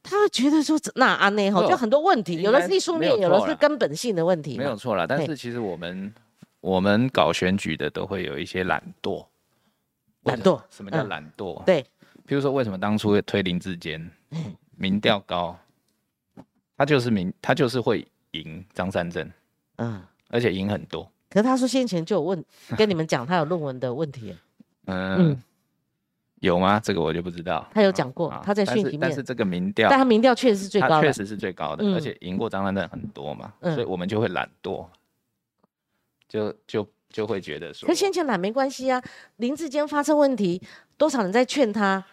[0.04, 5.06] 他会觉得说那阿内哈就很多问题，有的是艺术面，有的是根本性的问题，没有错了。
[5.06, 6.14] 但是其实我们
[6.60, 9.26] 我们搞选举的都会有一些懒惰，
[10.24, 11.64] 懒惰，什么叫懒惰？
[11.64, 11.84] 对。
[12.26, 14.10] 比如说，为什么当初推林志坚，
[14.78, 15.54] 民调高，
[16.74, 19.30] 他就是民，他就是会赢张善政，
[19.76, 21.06] 嗯，而且赢很多。
[21.28, 22.42] 可是他说先前就有问，
[22.78, 24.34] 跟你们讲他有论文的问题，
[24.86, 25.38] 嗯，
[26.44, 26.78] 有吗？
[26.78, 27.68] 这个我就不知道。
[27.74, 34.86] 他有讲过，他在讯息面，但是这个民调，但他民调确实是最高的，确实是最高的，而且赢过张善政很多嘛，所以我们就会懒惰，
[36.28, 36.88] 就就。
[37.14, 39.00] 就会觉得说，可先前懒没关系啊。
[39.36, 40.60] 林志坚发生问题，
[40.96, 42.04] 多少人在劝他，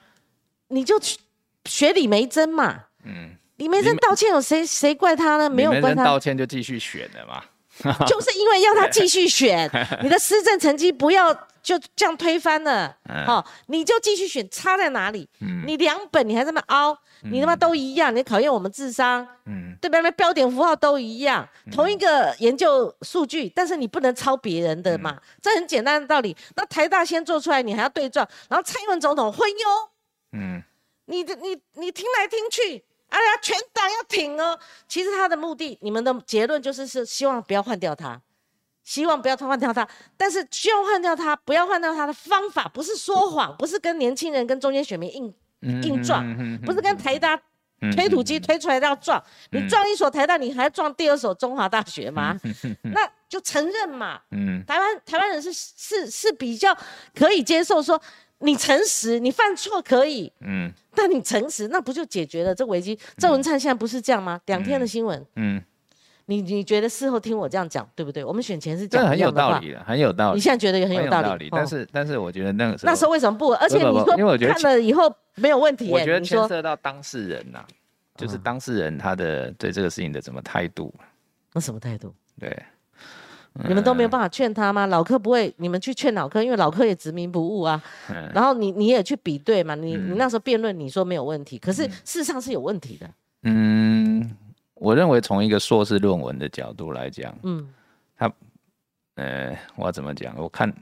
[0.67, 1.17] 你就去
[1.65, 2.83] 学李梅珍嘛。
[3.03, 5.49] 嗯，李梅珍道歉有谁谁怪他呢？
[5.49, 7.43] 没有怪他道歉就继续选了嘛。
[8.07, 9.69] 就是因为要他继续选，
[10.03, 12.95] 你的施政成绩不要就这样推翻了。
[13.25, 15.29] 好，你就继续选，差在哪里？
[15.65, 16.97] 你两本你还这么凹。
[17.23, 20.09] 你他妈都一样，你考验我们智商，嗯，对不对？
[20.13, 26.35] 标点符号都一样，同一个研究数据，但是你不能抄别人的嘛，这很简单的道理。
[26.55, 29.89] 那台大先做出来，你还要对撞，然后蔡英文总统昏庸，
[30.31, 30.63] 嗯，
[31.05, 34.59] 你的你你听来听去，哎呀，全党要挺哦。
[34.87, 38.19] 其实他的目的，你们的结论就是是希望不要换掉他，
[38.83, 45.33] 希望不要换掉他，但是希望换掉他，不要换掉他的方法，不是说谎，不是跟年轻人跟中间选民硬。
[45.83, 46.25] 硬撞，
[46.65, 47.39] 不是跟台大
[47.95, 52.35] 推土机推出来要撞，你撞一所台大，你还撞第二所中华大学吗？
[52.81, 54.19] 那就承认嘛。
[54.65, 56.75] 台湾台湾人是是是比较
[57.13, 58.01] 可以接受，说
[58.41, 62.97] 你诚实，你犯错可以，嗯，但你诚实，那不就解决了这危机？
[63.17, 64.39] 郑文灿现在不是这样吗？
[64.47, 65.61] 两天的新闻，嗯。
[66.25, 68.23] 你你觉得事后听我这样讲对不对？
[68.23, 70.35] 我们选前是讲很有道理的，很有道理。
[70.35, 73.51] 你现在觉得也很有道理，但是但是我觉得那个时候那时候为什么不？
[73.55, 75.89] 而且你说因为我觉得看了以后没有问题。
[75.91, 77.65] 我觉得牵涉到当事人呐，
[78.15, 80.93] 就是当事人他的对这个事情的什么态度？
[81.51, 82.15] 那什么态度？
[82.39, 82.63] 对，
[83.67, 84.85] 你们都没有办法劝他吗？
[84.87, 87.81] 老柯不会，你们去劝老柯，因为老柯也执迷不悟啊。
[88.33, 89.75] 然后你你也去比对嘛？
[89.75, 93.09] 你你那时候辩论你说没有问题，可是事实上是有问题的。
[93.43, 94.35] 嗯。
[94.75, 97.71] 我认为从一个硕士论文的角度来讲，嗯，
[98.17, 98.33] 他，
[99.13, 100.35] 呃，我要怎么讲？
[100.35, 100.73] 我看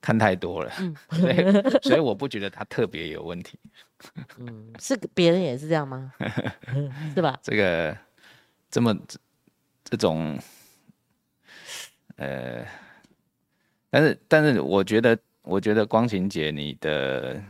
[0.00, 3.58] 看太多了，嗯，所以所以我不觉得他特别有问题。
[4.38, 6.10] 嗯，是别人也是这样吗？
[7.14, 7.38] 是吧？
[7.42, 7.94] 这个
[8.70, 8.96] 这么
[9.84, 10.38] 这种，
[12.20, 12.62] 呃，
[13.88, 17.40] 但是但是我觉得我觉得光晴姐你的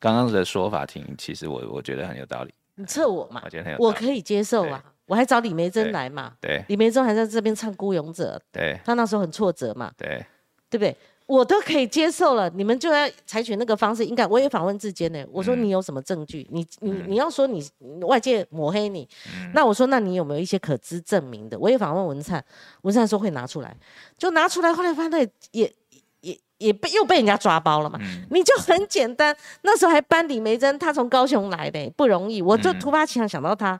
[0.00, 2.54] 刚刚的说法挺，其实我我觉得很有道理。
[2.76, 3.42] 你测我嘛？
[3.44, 6.34] 我觉得很有，我可以接受啊，我还找李梅珍来嘛。
[6.40, 8.36] 对，李梅珍还在这边唱《孤勇者》。
[8.50, 9.92] 对，他那时候很挫折嘛。
[9.96, 10.24] 对，
[10.70, 10.96] 对不对？
[11.26, 14.04] 我都可以接受了，你们就要采取那个方式。
[14.04, 16.46] 应该我也访问志坚呢，我说你有什么证据？
[16.50, 17.62] 你你你要说你
[18.02, 19.08] 外界抹黑你，
[19.54, 21.58] 那我说那你有没有一些可知证明的？
[21.58, 22.44] 我也访问文灿，
[22.82, 23.76] 文灿说会拿出来，
[24.18, 24.72] 就拿出来。
[24.72, 25.72] 后来发现也。
[26.20, 27.98] 也也被又被人家抓包了嘛？
[28.30, 32.40] 你就很简单，那时候还搬李梅珍，他从高雄来的，不容易。
[32.40, 33.78] 我就突发奇想想到他，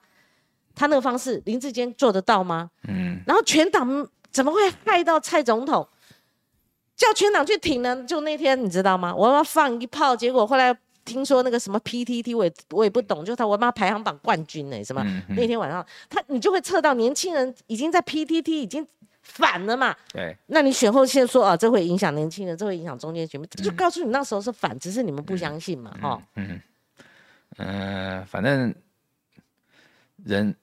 [0.74, 2.70] 他那个方式，林志坚做得到吗？
[2.86, 3.18] 嗯。
[3.26, 5.88] 然后全党怎么会害到蔡总统？
[6.96, 8.02] 叫全党去挺呢？
[8.04, 9.14] 就那天你知道吗？
[9.14, 18.86] 我要放一炮，结果后来听说那个什么 PTT，我也我也不懂，就他我妈排行榜冠军呢，什么那天晚上他你就会测到年轻人已经在 PTT 已经。
[19.26, 19.96] 反了嘛？
[20.12, 26.22] 对，那你选后先说啊，这会影响年轻人，这会影响中间选民，就告诉你那时候是反，只是你们不相信嘛，哈。
[26.36, 26.60] 嗯
[27.56, 28.74] 嗯，反正
[30.26, 30.54] 人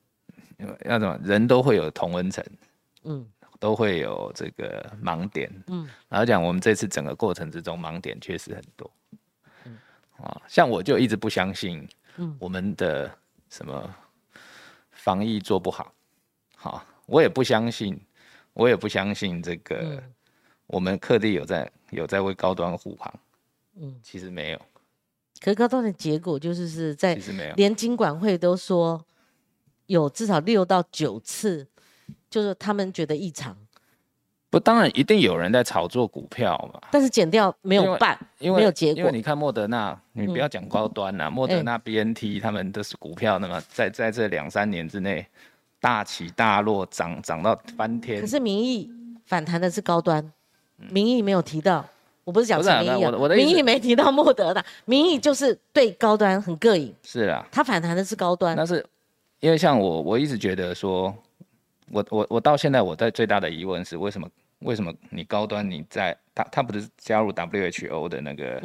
[0.86, 2.46] 要怎么，人都会有同温层，
[3.04, 3.26] 嗯，
[3.62, 8.91] 都会有这个盲点，嗯，然后讲我们这次整个过程之中盲点确实很多，
[9.65, 9.78] 嗯，
[10.17, 13.10] 啊，像我就一直不相信，嗯，我们的
[13.50, 13.95] 什么
[14.91, 15.93] 防疫做不好，
[16.56, 17.97] 好，我也不相信。
[18.54, 20.04] 我也不相信这个，
[20.67, 23.19] 我们克地有在有在为高端护航，
[23.78, 24.62] 嗯，其实没有。
[25.39, 27.17] 可高端的结果就是是在，
[27.56, 29.06] 连经管会都说
[29.86, 31.65] 有至少六到九次，
[32.32, 33.54] 就是他们觉得异常，
[34.50, 36.80] 不，当然一定有人在炒作股票嘛。
[36.89, 39.00] 但是减掉没有办，因为没有结果。
[39.00, 45.28] 因为你看莫德纳，你不要讲高端呐，莫德纳、B N T 他们都是股票，那么在在这两三年之内
[45.82, 48.22] 大起大落，涨涨到翻天。
[48.22, 48.89] 可是民意
[49.26, 50.32] 反弹的是高端，
[50.78, 51.86] 民意没有提到。
[52.24, 56.96] 我不是讲民意啊，民意没提到莫德纳，民意就是对高端很膈应。
[57.04, 58.56] 是啊，他反弹的是高端。
[58.56, 58.86] 但是
[59.41, 61.13] 因为像我，我一直觉得说。
[61.91, 68.62] 我我我到现在我在最大的疑问是为什么为什么你高端你在他他不是加入 WHO 的那个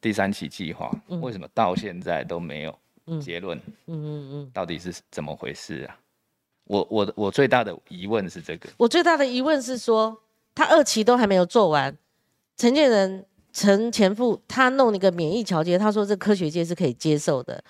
[0.00, 2.78] 第三期计划，为什么到现在都没有
[3.20, 3.58] 结论？
[3.86, 5.98] 嗯嗯嗯，到底是怎么回事啊？
[6.64, 8.68] 我我我最大的疑问是这个。
[8.76, 10.16] 我最大的疑问是说，
[10.54, 11.96] 他二期都还没有做完，
[12.56, 17.62] 陈建仁陈前夫他弄一个免疫调节，他说这科学界是可以接受的，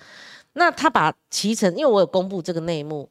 [0.54, 3.08] 那他把脐橙，因为我有公布这个内幕。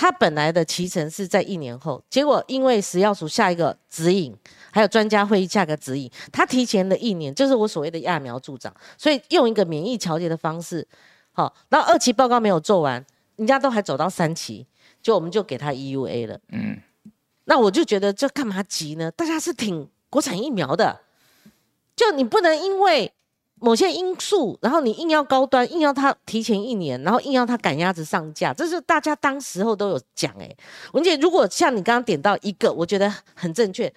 [0.00, 4.34] 他本来的脐橙是在一年后，结果因为食药署下一个指引，
[4.70, 10.88] 还有专家会议下个指引，他提前了一年，就是我所谓的揠苗助长，所以用一个免疫调节的方式，
[11.32, 13.04] 好，然后二期报告没有做完，
[13.36, 14.66] 人家都还走到三期，
[15.02, 16.78] 就我们就给他 EUA 了，嗯，
[17.44, 19.10] 那我就觉得这干嘛急呢？
[19.10, 20.98] 大家是挺国产疫苗的，
[21.94, 23.12] 就你不能因为。
[23.62, 30.50] 某些因素，然后你硬要高端，硬要它提前一年，然后硬要它赶鸭子上架，这是大家当时候都有讲哎。
[30.94, 33.92] 文姐，如果像你刚刚点到一个，我觉得很正确，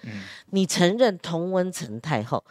[0.50, 2.44] 你承认同温层太后，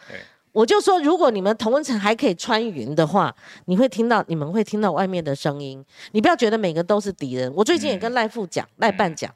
[0.52, 5.86] 我就说，如果你们同温层还可以穿云的话，你会听到，你们会听到外面的声音。
[6.13, 7.54] 你不要觉得每个都是敌人。
[7.56, 9.32] 我最近也跟赖富讲、赖办讲，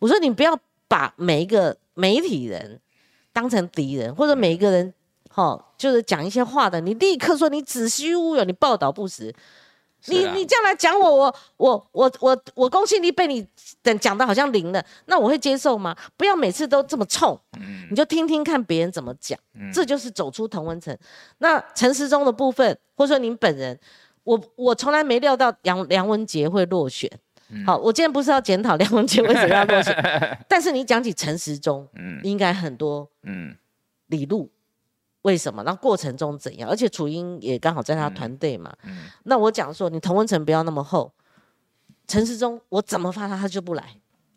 [0.00, 2.80] 我说你不要把每一个媒体人
[3.32, 4.92] 当成敌人，或者每一个人。
[5.32, 9.32] 好，就是讲一些话的，你立刻说你子虚乌有，你报道不实，
[10.06, 13.46] 你你这样来讲我，我我我我我公信力被你
[13.80, 15.96] 等讲的好像零了，那我会接受吗？
[16.16, 17.38] 不要每次都这么冲，
[17.90, 19.38] 你就听听看别人怎么讲，
[19.72, 20.96] 这就是走出同温层。
[21.38, 23.78] 那陈时中的部分，或者说您本人，
[24.24, 27.08] 我我从来没料到梁梁文杰会落选。
[27.64, 33.56] 好，我今天不是要检讨梁文杰为什么要落选，但是你讲起陈时中，嗯，应该很多，嗯，
[34.08, 34.50] 李路。
[35.22, 35.62] 为什么？
[35.64, 36.68] 那过程中怎样？
[36.68, 38.74] 而且楚英也刚好在他团队嘛。
[38.84, 39.04] 嗯。
[39.24, 41.12] 那我讲说，你同温层不要那么厚。
[42.06, 43.84] 陈世忠，我怎么发他，他就不来。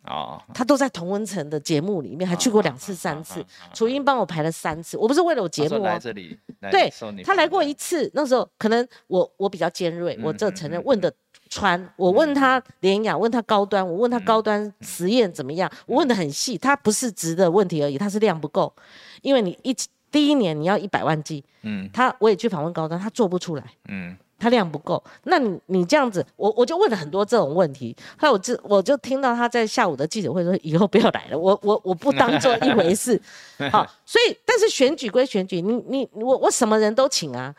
[0.05, 0.41] 哦。
[0.53, 3.45] 他都在同温层的节目里面，还去过两次、三次。
[3.73, 6.37] 楚英帮我排了三次，我不是为了我节目来这里。
[6.69, 6.91] 对。
[7.23, 11.11] 他来过一次，那时候可能我我比较尖锐，我这承认问的
[11.49, 11.93] 穿。
[11.95, 16.57] 我问他联雅，问他高端，我问他高端实验怎么样，我问的很细。
[16.57, 18.75] 他不是值的问题而已，他是量不够，
[19.21, 19.73] 因为你一。
[20.13, 25.03] 第一年你要一百万剂，嗯，他我也去访问高端，他做不出来，嗯，他量不够。
[25.23, 27.95] 那你你这样子，我我就问了很多这种问题。
[28.15, 33.19] 后来我就我就听到他在下午的记者会说，以后不要来了，我我我不当做一回事。
[33.71, 37.53] 好，所以但是选举归选举，你你我我什么人都请啊，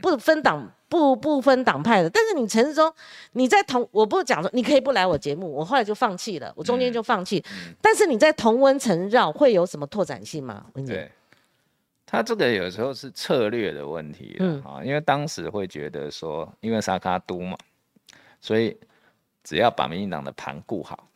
[0.00, 2.08] 不分党不不分党派的。
[2.08, 2.90] 但是你陈世忠，
[3.32, 7.44] 你在同我不讲说你可以不来我节目，我后来就放弃了，我中间就放弃。
[7.82, 10.64] 但是你在同温层绕会有什么拓展性吗？
[10.66, 10.98] 我跟你讲。
[12.10, 17.54] 他这个有时候是策略的问题了啊，因为当时会觉得说，因为沙卡都嘛，
[18.40, 18.74] 所以
[19.44, 21.06] 只要把民进党的盘顾好，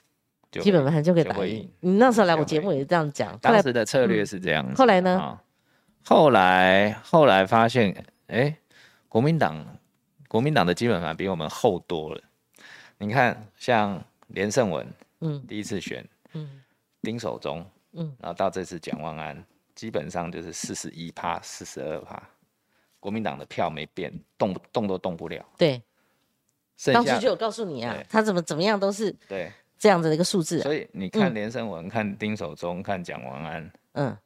[0.51, 1.67] 基本盘就可以打赢。
[1.81, 4.71] 你那时候来我节目也是这样讲，当时的策略是这样。
[4.75, 5.39] 后来呢？
[6.05, 8.55] 后来后来发现，哎，
[9.09, 9.65] 国民党
[10.29, 12.21] 国民党的基本盘比我们厚多了。
[12.99, 14.87] 你看，像连胜文，
[15.21, 16.61] 嗯，第一次选，嗯，
[17.01, 19.43] 丁守中，嗯，然后到这次蒋万安。
[19.75, 22.23] 基本上就是四十一趴、四十二趴，
[23.01, 25.45] 国民党的票没变，动动都动不了。
[25.57, 25.83] 对，
[26.93, 30.61] 当时就有告诉你啊，他怎么怎么样都是对这样子的一个数字。
[30.61, 34.17] 所以你看连胜文、看丁守中、看蒋万安，嗯，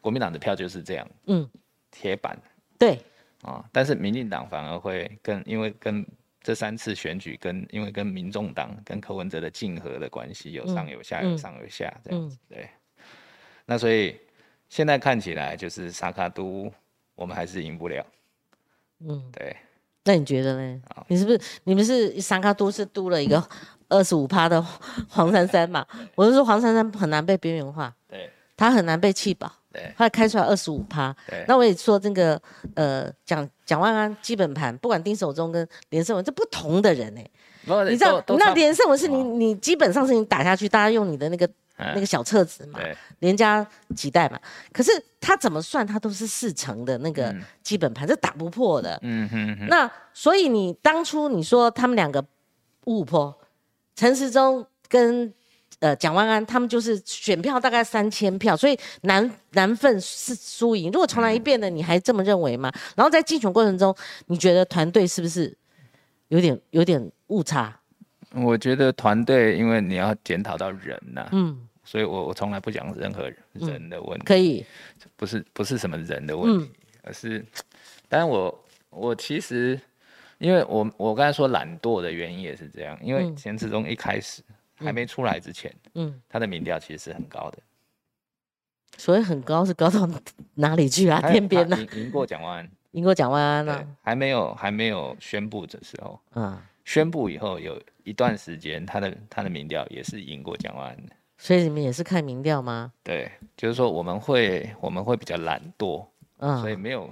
[0.00, 1.48] 国民党的票就是这样，嗯，
[1.90, 2.40] 铁板。
[2.78, 2.98] 对，
[3.42, 6.06] 啊，但是民进党反而会跟，因为跟
[6.40, 12.38] 这三次选举跟，因为跟民众党跟柯文哲的竞合的关系，有上有下，有上有下这样子。
[12.48, 12.68] 对，
[13.66, 14.16] 那所以。
[14.68, 16.72] 现在看起来就是萨卡都，
[17.14, 18.04] 我们还是赢不了。
[19.06, 19.56] 嗯，对。
[20.06, 20.80] 那你觉得呢？
[21.08, 23.42] 你是不是你们是萨卡都是都了一个
[23.88, 24.60] 二十五趴的
[25.08, 25.86] 黄珊珊嘛？
[26.14, 31.14] 我是说黄珊珊很难被边缘化，对，他很难被气保，对，他开出来二十五趴。
[31.26, 32.38] 对，那我也说这个
[32.74, 37.26] 呃，蒋蒋万安基本盘，不管丁守中跟连胜文，这不同的人哎。
[37.88, 41.48] 你知道那连胜文是你你基本上是你打下去，大家用你的那个。
[41.76, 42.78] 那个小册子嘛，
[43.18, 43.66] 连加
[43.96, 44.38] 几代嘛，
[44.72, 48.98] 可是他怎么算，他都是四成的那个基本盘，这打不破的。
[49.02, 49.56] 嗯哼。
[49.58, 52.24] 哼那所以你当初你说他们两个
[52.84, 53.34] 五五
[53.96, 55.32] 陈时中跟
[55.80, 60.92] 呃蒋万安他们就是选票大概三千票，所以难难分是输赢。
[60.92, 62.72] 如果重来一遍的，你还这么认为吗？
[62.94, 63.94] 然后在竞选过程中，
[64.26, 65.56] 你觉得团队是不是
[66.28, 67.80] 有点有点误差？
[68.34, 74.66] 我觉得团队，因为你要检讨到人呐，嗯，所以我我从来不讲任何人的问题，可以，
[75.16, 76.70] 不是不是什么人的问题，
[77.02, 77.44] 而是，
[78.08, 79.78] 但是我我其实，
[80.38, 84.42] 因为我我刚才说懒惰的原因也是这样，因为钱志忠一开始
[84.74, 87.58] 还没出来之前，嗯，他的民调其实是很高的，
[88.96, 90.08] 所以很高是高到
[90.54, 91.20] 哪里去啊？
[91.30, 91.78] 天边呢？
[91.92, 96.58] 赢过蒋万安，赢过蒋万安了，还没有还没有宣布的时候，嗯。
[96.84, 102.92] 宣布以后有一段时间，他的他的民调也是赢过蒋万安的，所以你们也是看民调吗？
[103.02, 106.06] 对，就是说我们会我们会比较懒惰，
[106.38, 107.10] 嗯，所以没有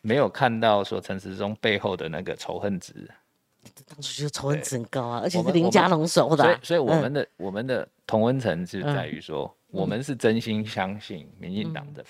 [0.00, 3.10] 没有看到说陈时中背后的那个仇恨值，
[3.86, 12.02] 当初就仇恨值很高啊，而且是林家龙手的，所以所以我们的我们的同温层是在于说，我们是真心相信民进党的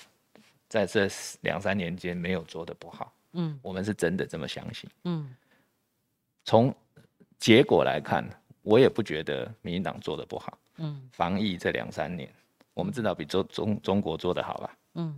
[0.69, 1.09] 在这
[1.41, 5.29] 两三年间没有做的不好，嗯，我们是真的这么相信，嗯。
[6.47, 6.73] 从
[7.37, 8.25] 结果来看，
[8.63, 10.57] 我也不觉得民进党做的不好。
[10.77, 12.29] 嗯，防疫这两三年，
[12.73, 14.71] 我们至少比中中中国做的好吧？
[14.95, 15.13] 嗯，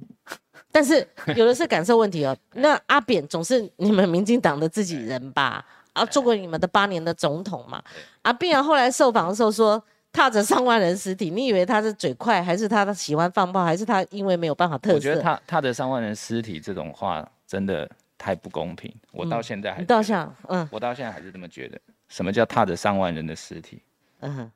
[0.71, 2.35] 但是有的是感受问题哦。
[2.55, 5.63] 那阿扁总是你们民进党的自己人吧？
[5.93, 7.79] 啊，做过你们的八年的总统嘛？
[8.23, 14.95] 阿扁后来受访的时候说，踏着上万人尸体，你以为他是嘴快，还是他喜欢放炮，还是他因为没有办法特色？
[14.95, 17.87] 我觉得他踏着上万人尸体这种话，真的。
[18.19, 18.93] 太不公平！
[19.13, 21.79] 我到现在还到像嗯，我到现在还是这么觉得。
[22.09, 23.81] 什么叫踏着上万人的尸体？
[24.19, 24.51] 嗯，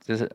[0.00, 0.30] 就是，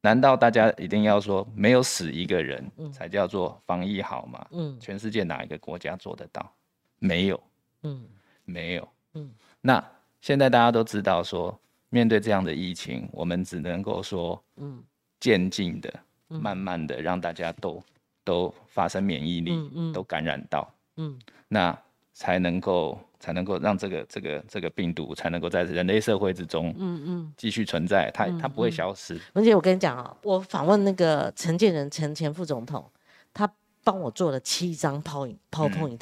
[0.00, 4.44] 难道大家一定要说没有死一个人才叫做防疫好吗？
[4.50, 6.52] 嗯，全世界哪一个国家做得到？
[6.98, 7.40] 没有，
[7.82, 8.04] 嗯，
[8.44, 9.32] 没有，嗯。
[9.60, 9.82] 那
[10.20, 11.56] 现在大家都知道说，
[11.90, 14.82] 面对这样的疫情，我们只能够说，嗯，
[15.20, 15.94] 渐进的、
[16.26, 17.80] 慢慢的让大家都。
[18.24, 21.18] 都发生免疫力，都感染到，嗯，
[21.48, 21.78] 那
[22.12, 29.20] 才能够才能够让这个这个这个病毒才能够在人类社会之中，嗯嗯，继续存在，它它不会消失。
[29.34, 32.90] 文姐，我跟你讲啊，我访问那个陈建仁陈前副总统，
[33.32, 33.48] 他
[33.82, 36.00] 帮我做了七张 point point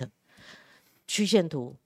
[1.06, 1.76] 曲线图。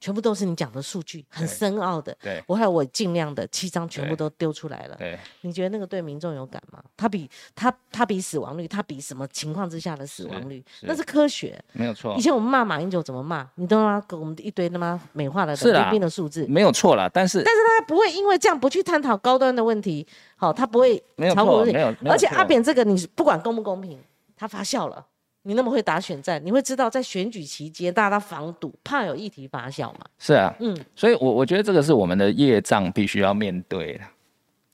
[0.00, 2.16] 全部都是你讲的数据，很深奥的。
[2.22, 4.96] 对，我还有我尽量的七张全部都丢出来了。
[4.96, 6.82] 对，你觉得那个对民众有感吗？
[6.96, 10.64] 他比他他比死亡率，他比什么情况之下的死亡率？
[10.82, 12.14] 那是科学，没有错。
[12.16, 13.46] 以前我们骂马英九怎么骂？
[13.56, 17.08] 你都他妈给我们一堆他妈美化了冷冰冰的数字，没有错了。
[17.12, 21.94] 但是但是他不会因为这样不去探讨高端的问题，好，他不会没有错，没有。
[22.06, 23.98] 而且阿扁这个你不管公不公平，
[24.34, 25.04] 他发酵了。
[25.42, 30.00] 你那么会打选战，你会知道在选举期间大家防堵，怕有议题发酵嘛？
[30.18, 34.04] 是啊，嗯，所以，我我觉得这个是我们的业障，必须要面对的。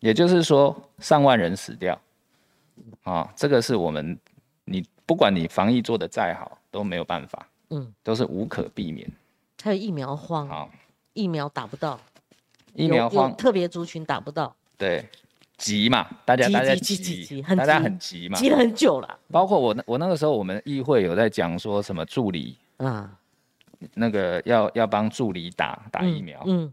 [0.01, 1.99] 也就是说，上万人死掉，
[3.05, 4.19] 啊，这个是我们，
[4.65, 9.09] 你不管你防疫做的再好，都没有办法，嗯，都是无可避免。
[9.63, 10.69] 还有疫苗荒，啊，
[11.13, 11.99] 疫苗打不到，
[12.75, 15.05] 疫苗荒，特别族群打不到，对。
[15.57, 19.19] 急嘛，大家大家急，大家很急嘛，急了很久了。
[19.31, 23.11] 包括我那我那个时候，我们议会有在讲说什么助理啊，
[23.95, 26.71] 那个要要帮助理打打疫苗，嗯，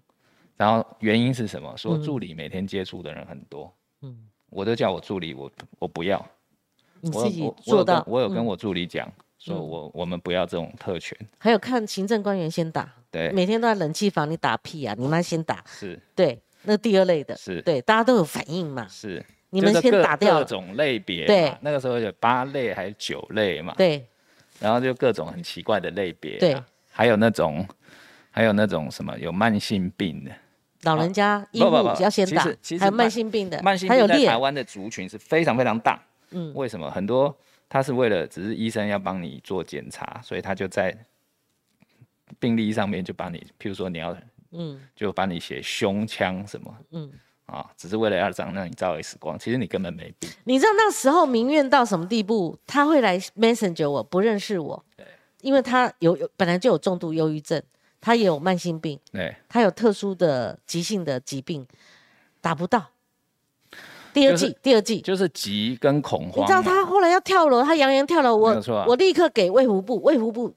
[0.58, 1.74] 然后原因是什么？
[1.78, 6.24] 说助理每天接触的人很多，嗯，我都叫我助理，我我不要，
[7.02, 9.10] 我自己做到，我有跟我助理讲，
[9.40, 11.18] 说我我们不要这种特权。
[11.38, 16.38] 还有看行政官员先打，对，每天都在冷气房，你打屁啊，你妈先打，是，对。
[16.66, 18.88] 那第二类的是对，大家都有反应嘛？
[18.90, 21.26] 是，你们先打掉各种类别。
[21.26, 23.74] 对，那个时候有八类还是九类嘛？
[23.78, 24.06] 对，
[24.60, 26.38] 然后就各种很奇怪的类别。
[26.38, 26.56] 对，
[26.90, 27.68] 还有那种，
[28.32, 30.32] 还有那种什么有慢性病的
[30.84, 32.44] 老人家，医护要先打。
[32.80, 36.02] 还有慢性病的，慢性病在台湾的族群是非常非常大。
[36.32, 36.90] 嗯，为什么？
[36.90, 37.38] 很多
[37.68, 40.96] 他是为了只是医生要帮你做检查，所以他就在
[42.40, 44.16] 病历上面就把你，譬如说你要。
[44.54, 47.12] 嗯，就帮你写胸腔什么，嗯，
[47.46, 50.30] 啊，只是为了要让让你照 X 光，其实你根本没病。
[50.46, 52.58] 你知道那时候民怨到什么地步？
[52.66, 55.06] 他会来 Messenger 我，不认识我，对，
[55.42, 57.62] 因为他有有本来就有重度忧郁症，
[58.00, 61.68] 他也有慢性病，对，他有特殊的急性的疾病，
[62.40, 62.92] 打不到。
[64.14, 66.44] 第二季，第二季就是急跟恐慌。
[66.44, 68.56] 你知道他后来要跳楼，他扬言跳楼，我
[68.88, 70.54] 我立刻给卫福部，卫福部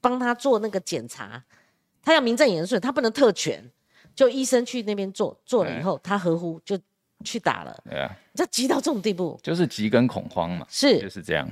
[0.00, 1.44] 帮他做那个检查。
[2.02, 3.62] 他要名正言顺，他不能特权，
[4.14, 6.78] 就医生去那边做，做了以后他合乎就
[7.24, 7.82] 去打了。
[7.88, 11.00] 对啊，你知道急到这种地步，就是急跟恐慌嘛，是。
[11.00, 11.48] 就是这样。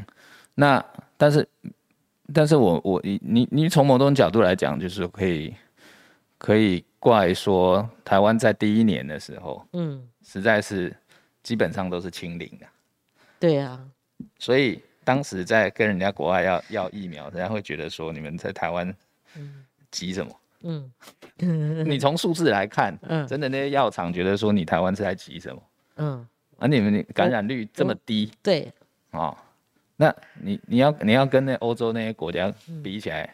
[0.55, 0.85] 那
[1.17, 1.49] 但是，
[2.35, 5.55] 但是我我你你你从某种角度来讲，就是可以
[6.37, 10.95] 可以怪说台湾在第一年的时候，嗯，实在是
[11.43, 12.67] 基本上都是清零的。
[13.39, 13.81] 对啊，
[14.39, 18.95] 所以当时在跟人家国外要要疫苗，人家会觉得说你们在台湾
[19.91, 20.33] 急什么？
[20.63, 20.91] 嗯，
[21.89, 25.63] 你从数字来看，嗯，真的那些药厂觉得说你台湾是在急什么？
[25.97, 26.27] 嗯，
[26.59, 28.73] 而你们感染率这么低，对，
[29.11, 29.37] 啊，
[29.97, 33.29] 那你你要你要跟那欧洲那些国家比起来。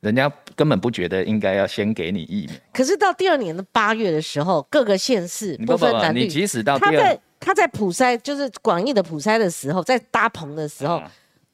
[0.00, 11.02] 人家根本不觉得应该要先给你疫苗，可是到第二年的八月的时候，各个县市不分男女，你即使到他在他在普筛，就是广义的普筛的时候，在搭棚的时候，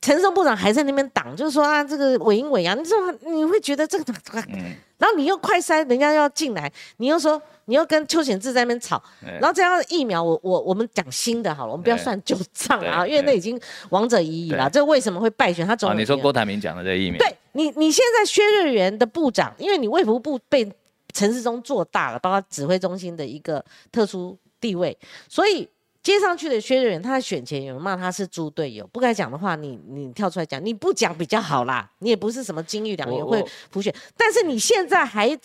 [0.00, 4.12] 陈生部长还在那边挡，就是说啊，这个伪阴伪阳，你说你会觉得这个，
[4.48, 7.40] 嗯， 然后你又快筛，人家要进来，你又说。
[7.66, 13.56] 你又跟邱显志在那边吵，然后这样疫苗，我我我们讲新的好了，我们不要算旧账啊，因为那已经
[13.90, 14.68] 王者已矣了。
[14.68, 15.64] 这为什么会败选？
[15.64, 20.68] 他总你说郭台铭讲的这疫苗，对你你现在薛瑞元的部长，因为你卫福部被
[21.12, 24.98] 陈世忠做大了，包括指挥中心的一个特殊地位，
[25.28, 25.68] 所以。
[26.02, 31.90] 接上去的薛瑞元，他在选前有人骂他是猪队友，不该讲的话，你你跳出来讲，你不讲比较好啦。
[31.98, 35.38] 你也不是什么金玉良言会普选，但是你现在还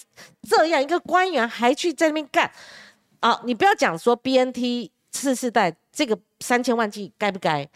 [0.43, 2.49] 这样一个官员还去在那边干
[3.19, 3.41] 啊！
[3.43, 7.67] 你不要讲说 B N T 次世代这个三千万剂该不该？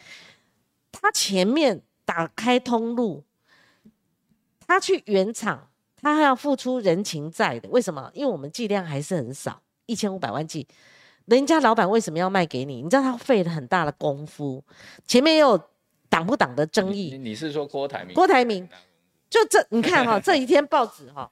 [0.94, 3.26] 他前面打开通路，
[4.66, 5.68] 他去原厂，
[6.02, 7.68] 他还要付出人情债的。
[7.70, 8.10] 为什么？
[8.14, 10.66] 因为我们剂量还是很少，一千五百万剂。
[11.30, 12.82] 人家老板为什么要卖给你？
[12.82, 14.64] 你知道他费了很大的功夫，
[15.06, 15.60] 前面有
[16.10, 17.18] 挡不挡的争议。
[17.20, 18.16] 你是说郭台铭？
[18.16, 18.68] 郭台铭，
[19.30, 21.30] 就这你看哈， 这一天报纸哈，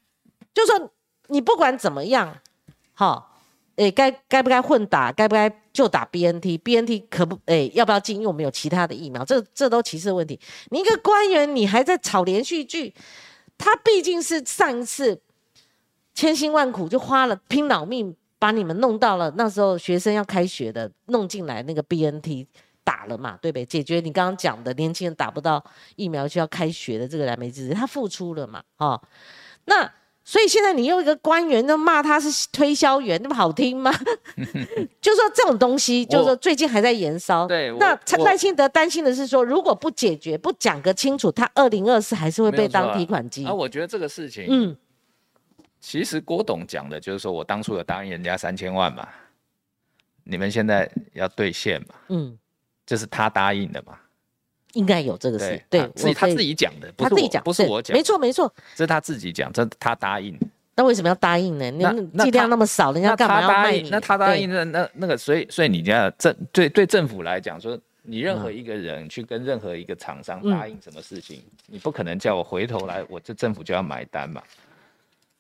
[0.53, 0.91] 就说
[1.27, 2.37] 你不管怎么样，
[2.93, 3.31] 哈，
[3.77, 8.17] 诶，该该不该混打，该不该就打 B N T？B N T 可不诶，要不要进？
[8.17, 10.39] 因为我们有其他的疫苗，这这都歧视问题。
[10.69, 12.93] 你一个官员，你还在炒连续剧，
[13.57, 15.19] 他毕竟是上一次
[16.13, 18.15] 千辛万苦就花了拼老命。
[18.39, 22.47] 把你们弄到了那时候，学生要开学的，弄进来那个 B N T
[22.83, 23.65] 打了嘛，对不对？
[23.65, 25.63] 解决你刚刚讲的年轻人打不到
[25.95, 29.01] 疫苗就要开学的这个燃眉之急，他付出了嘛，哦，
[29.65, 29.91] 那
[30.23, 33.91] 所以现在你用一个官员就骂他是推销员，那么好听吗？
[35.01, 37.47] 就说这种东西，就说最近还在延烧。
[37.47, 43.45] 对，那赖清德担心的是说，如果不解决、不讲个清楚，他二零二四还是会被当提款机。
[43.45, 44.77] 啊，我觉得这个事情，嗯。
[45.87, 49.07] 其实郭董讲的就是说我当初有答应人家三千万嘛，
[50.25, 52.37] 你们现在要兑现嘛，嗯，
[52.85, 53.97] 这是他答应的嘛，
[54.73, 60.37] 应该有这个事，对，自己他自己讲的，他自己讲，不是我讲，没错没错，这是他自己讲，这他答应，
[60.75, 61.71] 那为什么要答应呢？
[61.71, 63.89] 那剂量那么少，人家干嘛要卖你？
[63.89, 74.43] 那他答应那那那个，所以所以你家政对对政府来讲说，你任何一个人去跟任何一个厂商答应什么事情，你不可能叫我回头来，我这政府就要买单嘛。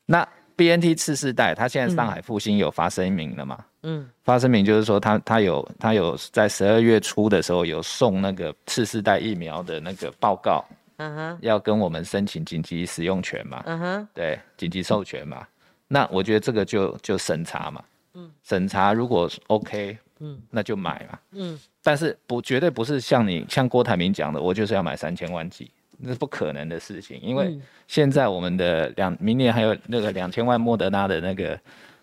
[0.07, 3.63] 那 B N T 次世代，他现在上海复兴有发声明了嘛？
[3.83, 13.61] 嗯，发声明就是说他他有他有在十二月初的时候有送那个次世代疫苗的那个报告，嗯哼，要跟我们申请紧急使用权嘛？
[13.67, 15.45] 嗯哼，对，紧急授权嘛？
[15.87, 17.83] 那我觉得这个就就审查嘛，
[18.15, 25.69] 嗯，审查如果 OK，嗯，那就买嘛，嗯，但是不绝对不是像你像郭台铭讲的，我就是要买三千万剂。
[25.97, 31.59] 那是不可能的事情，因为现在我们的两明年还有那个两千万莫德纳的那个，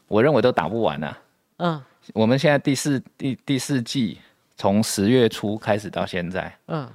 [0.09, 1.19] 我认为都打不完啊。
[1.59, 1.83] 嗯，
[2.13, 4.19] 我们现在第四第第四季
[4.57, 6.91] 从十月初开始到现在，嗯，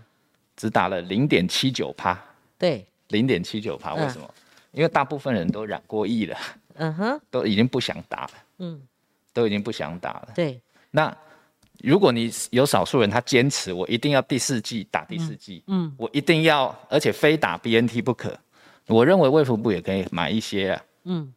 [0.58, 2.20] 只打了零点七九趴。
[2.58, 4.30] 对，零点七九趴，为什么？
[4.72, 6.38] 因为大部分人都染过疫了。
[6.76, 8.32] 嗯哼，都已经不想打了。
[8.58, 8.82] 嗯，
[9.34, 10.30] 都已经不想打了。
[10.36, 10.60] 对，
[10.91, 11.16] 那。
[11.84, 18.38] 如果你有少数人，他坚持我一定要第四季打第四季，嗯，我一定要，而且非打 B N T 不可。
[18.88, 21.34] 我认为卫福部也可以买一些啊，嗯，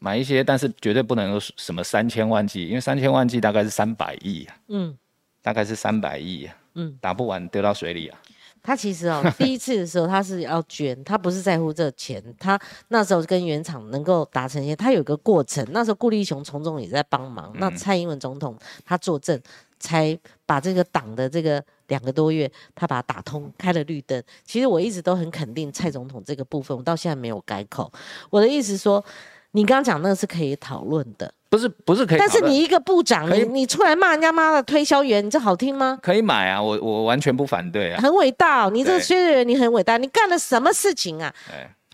[0.00, 4.96] 买一些，但是绝对不能有什么三千万剂，因为三千万剂大概是三百亿啊，嗯，
[5.40, 8.18] 大概是三百亿啊，嗯，打不完丢到水里啊。
[8.60, 15.64] 他其实哦， 第一次的时候他是要捐，他不是在乎这钱，他那时候跟原厂能够达成一些，他有个过程。
[15.70, 19.40] 那时候顾立雄从中也在帮忙，那蔡英文总统他作证。
[19.78, 24.22] 才把这个党的这个两个多月，他把它打通，开了绿灯。
[24.44, 27.90] 其实我一直都很肯定蔡总统这个部分，我到现在没有改口。
[28.30, 29.04] 我的意思说，
[29.52, 32.18] 你刚刚讲那个是可以讨论的，不是不是可以。
[32.18, 35.98] 但是你一个部长，你你出来骂人家妈的推销员，你这好听吗？
[36.02, 38.00] 可以买啊，我我完全不反对啊。
[38.00, 41.34] 很伟大，你这个薛瑞你很伟大，你干了什么事情啊？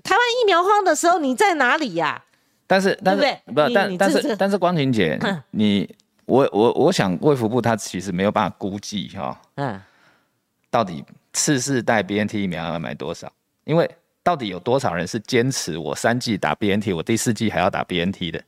[0.02, 2.22] 台湾疫苗荒的时候你在哪里呀？
[2.66, 5.18] 但是但是不但但是但是光庭姐
[5.52, 5.88] 你。
[6.26, 9.80] 我我我想卫福部他其实没有办法估计哈，嗯，
[10.70, 13.30] 到底次世代 BNT 疫苗要买多少？
[13.64, 13.88] 因为
[14.22, 18.42] 到底有多少人是坚持我三季打 BNT，我第四季还要打 BNT 的？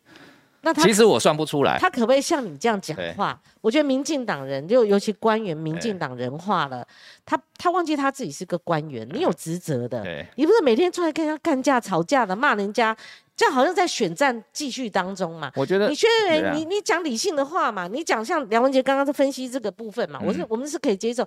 [0.62, 1.78] 那其实我算不出来。
[1.78, 3.40] 他可不可以像你这样讲话？
[3.60, 6.84] 我觉得民进党人就尤其官员，民进党人化了。
[7.24, 10.02] 他他忘记他自己是个官员，你有职责的。
[10.34, 12.96] 你不是每天出来跟人家干架、吵架的，骂人家。
[13.36, 15.52] 这好像在选战继续当中嘛？
[15.56, 17.86] 我觉得你薛仁，你你讲理性的话嘛？
[17.86, 20.18] 你讲像梁文杰刚刚在分析这个部分嘛？
[20.24, 21.22] 我是我们是可以接受，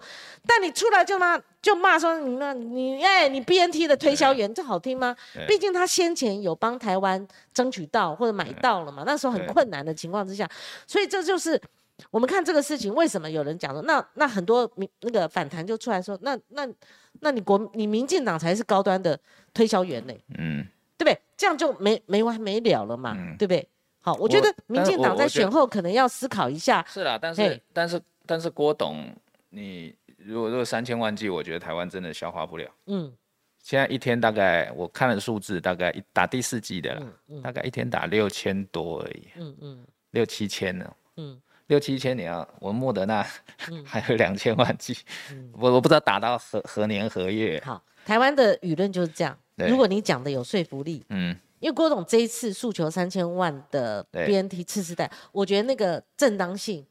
[0.48, 5.16] 但你出来就骂就骂说你那你哎你 BNT 的推销员，这好听吗？
[5.48, 10.50] 毕竟他先前有帮台湾争取到或者买到了嘛，那时候很困难的情况之下，
[10.88, 11.62] 所以这就是
[12.10, 16.68] 我们看这个事情为什么有人讲说那那很多民那个反弹就出来说那那
[17.20, 19.20] 那你国你民进党才是高端的
[19.54, 20.14] 推销员呢？
[20.40, 20.68] 嗯。
[21.40, 23.66] 这样就没没完没了了嘛，对不对？
[24.02, 26.86] 好，我觉得民进党在选后可能要思考一下。
[26.86, 29.10] 是啦，但是但是但是郭董，
[29.50, 32.70] 你如果如果三千万剂，我觉得台湾真的消化不了。
[32.88, 33.10] 嗯，
[33.64, 37.02] 现在一天大概我看了数字，大概打第四季的，
[37.42, 39.28] 大概一天打六千多而已。
[39.38, 40.94] 嗯嗯，六七千呢。
[41.16, 43.26] 嗯，六七千你要我莫德纳
[43.86, 44.98] 还有两千万剂，
[45.54, 47.62] 我我不知道打到何何年何月。
[47.66, 49.38] 好，台湾的舆论就是这样。
[49.68, 56.86] 如果你讲的有说服力，嗯，因为郭董这一次诉求三千万的 BNT 次世代，我觉得那个正当性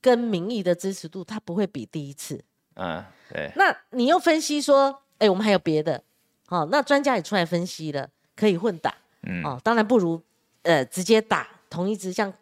[0.00, 2.42] 跟民意的支持度，它不会比第一次，
[2.74, 3.02] 嗯，
[3.32, 3.50] 对。
[3.56, 6.02] 那你又分析说，哎，我们还有别的，
[6.46, 10.20] 好，那专家也出来分析了，可以混打，嗯，哦，当然不如
[10.62, 12.32] 呃直接打同一支，像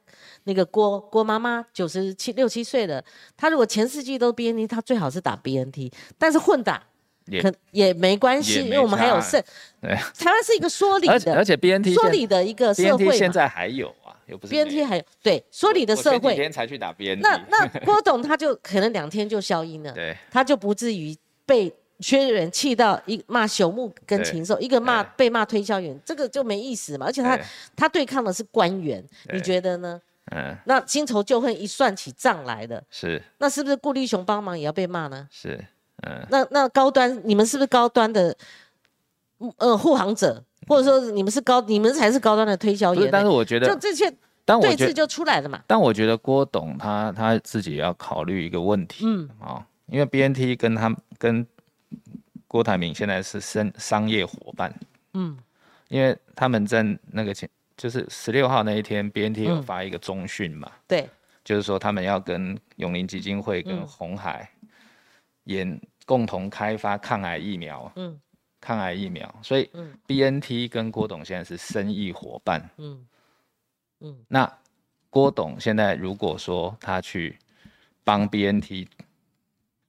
[0.45, 3.05] 那个郭郭妈妈九十七六七岁了，
[3.37, 6.83] 她如果前四季都 BNT，她最好是打 BNT，但是混打。
[7.41, 9.43] 可也没关系，因为我们还有剩。
[9.81, 13.17] 对，台湾是一个说理的，而且 BNT 说理的一个社会。
[13.17, 16.35] 现在还有啊，又不是 BNT 还有对说理的社会。
[16.35, 17.21] 天才去打 BNT。
[17.21, 27.07] 那那 郭董他就可能两天就消音了，对，他就不至于被缺人气到一骂朽木跟禽兽，一个骂被骂推销员，这个就没意思嘛。
[27.07, 27.39] 而且他
[27.77, 30.01] 他对抗的是官员，你觉得呢？
[30.33, 30.57] 嗯。
[30.67, 33.23] 那新仇旧恨一算起账来的，是。
[33.39, 35.29] 那是不是顾立雄帮忙也要被骂呢？
[35.31, 35.65] 是。
[36.31, 38.37] 那那高端，你们是不是高端的，
[39.57, 43.09] 呃，护航者，或者说你们是高，你们才是高端的推销员？
[43.11, 44.11] 但是我觉得，就这些
[44.45, 45.63] 对峙就出来了嘛。
[45.67, 51.47] 但我觉得郭董他他自己要考虑一个问题，嗯，啊，因为 BNT 跟他跟
[52.49, 54.75] 郭台铭现在是商商业伙伴，
[55.15, 55.37] 嗯，
[55.89, 61.09] 因为他们在那个前，就是十六号那一天，BNT 有发一个中讯嘛，对，
[61.45, 64.51] 就是说他们要跟永林基金会跟红海
[65.45, 65.81] 演。
[66.05, 68.21] 共同开发抗癌疫苗，嗯，
[68.61, 69.71] 抗癌疫苗，所以
[70.07, 73.07] B N T 跟郭董现在是生意伙伴，嗯。
[74.01, 74.25] 嗯。
[74.29, 74.53] 那
[75.11, 77.39] 郭董现在如果说他去
[78.03, 78.89] 帮 B N T，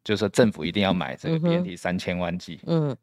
[0.03, 2.95] 就说政府一定要买这个 B N T 三千万剂，嗯，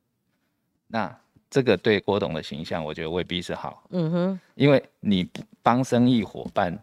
[0.86, 5.28] 那这个对郭董的形象，我觉得未必是好，嗯哼，因为你
[5.62, 6.78] 帮生意伙伴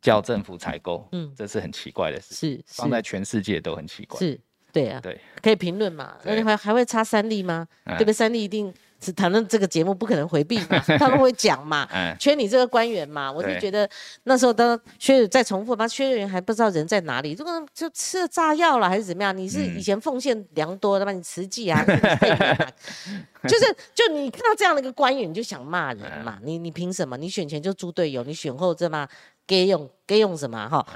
[0.00, 2.64] 叫政府采购，嗯，这是很奇怪的事，是。
[2.66, 4.40] 放在全世界都很奇怪，是。
[4.74, 6.14] 对啊，对，可以评论嘛？
[6.24, 7.66] 那你还还会差三例吗？
[7.86, 8.12] 对不对？
[8.12, 11.88] 三例一定是谈论这个节目不可能回避嘛， 他们会讲嘛。
[12.18, 13.30] 缺你这个官员嘛？
[13.30, 13.88] 我就觉得
[14.24, 19.36] 那时候当薛再重复，嘛，薛员还不知道人在哪里，这个就吃了炸药了还是怎么样？
[19.36, 21.12] 你是以前奉献良多的吧？
[21.12, 21.84] 你慈济啊，
[23.46, 26.38] 就是就你看到这样的一个官员，你就想骂人嘛？
[26.42, 27.16] 你你凭什么？
[27.16, 29.06] 你选前就猪队友，你选后这么
[29.46, 30.86] 给用给用什么哈？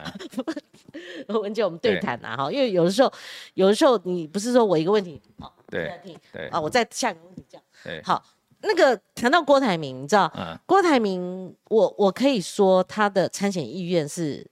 [1.28, 3.12] 文杰， 我们对谈啊哈，因为有的时候，
[3.54, 6.00] 有的时候你不是说我一个问题，好，对，
[6.32, 8.22] 对，啊，我再下一个问题讲，对，好，
[8.62, 10.32] 那个谈到郭台铭，你知道，
[10.64, 14.46] 郭台铭，我我可以说他的参选意愿是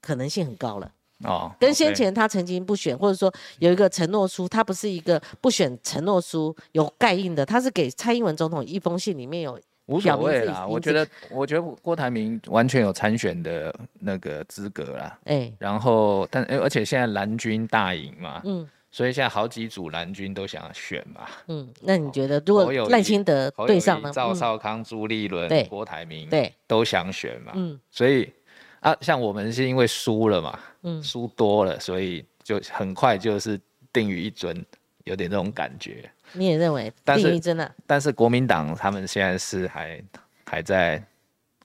[0.00, 0.90] 可能性很高了，
[1.24, 9.60] 哦，跟先前他曾经不选，或者说有一个承诺书，他不是一个不选承诺书有盖印的，他是给蔡英文总统一封信，里面有。
[9.92, 15.18] 无所谓啦，我觉得，我觉得郭台铭完全有参选的那个资格啦。
[15.24, 21.22] 哎，然后，但而且现在蓝军大赢嘛，嗯，所以现在好几组蓝军都想要选嘛。
[21.48, 24.10] 嗯，那你觉得如果赖清德对上呢？
[24.12, 27.52] 赵少康、朱立伦、郭台铭，对，都想选嘛。
[27.54, 28.32] 嗯，所以
[28.80, 33.60] 啊，像我们是因为输了嘛，嗯，输多了，所以就很快就是
[33.92, 34.64] 定于一尊，
[35.04, 36.10] 有点那种感觉。
[36.32, 40.02] 你也认为， 但是真的，但是国民党他们现在是还
[40.46, 41.02] 还在，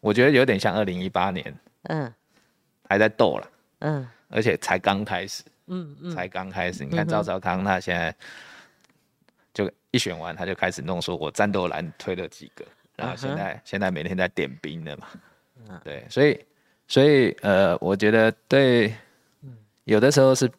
[0.01, 2.13] 我觉得有点像二零一八年，嗯，
[2.87, 3.49] 还在斗了，
[3.79, 6.83] 嗯，而且才刚开始，嗯嗯，才刚开始。
[6.85, 8.13] 你看赵少康他现在
[9.53, 12.65] 就一选完他就开始弄，说我战斗蓝推了几个，
[12.95, 15.07] 然后现在现在每天在点兵的嘛，
[15.83, 16.45] 对，所以
[16.87, 18.93] 所以呃，我觉得对，
[19.85, 20.49] 有的时候是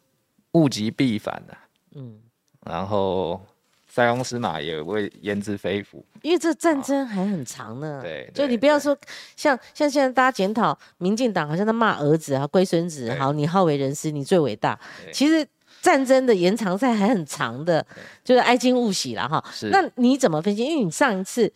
[0.53, 1.57] 物极必反的，
[1.95, 2.19] 嗯，
[2.65, 3.39] 然后。
[3.91, 7.99] 塞翁失马也为焉知非福，因为这战争还很长呢。
[8.03, 8.95] 对，就你不要说
[9.35, 14.79] 像像现在大家检讨民进党，好像在骂儿子啊、龟孙子，好，你好为人师，你最伟大。
[15.11, 15.45] 其实
[15.81, 17.83] 战争的延长赛还很长的，
[18.23, 19.43] 就是哀今勿喜了哈。
[19.71, 20.63] 那你怎么分析？
[20.63, 21.51] 因为你上一次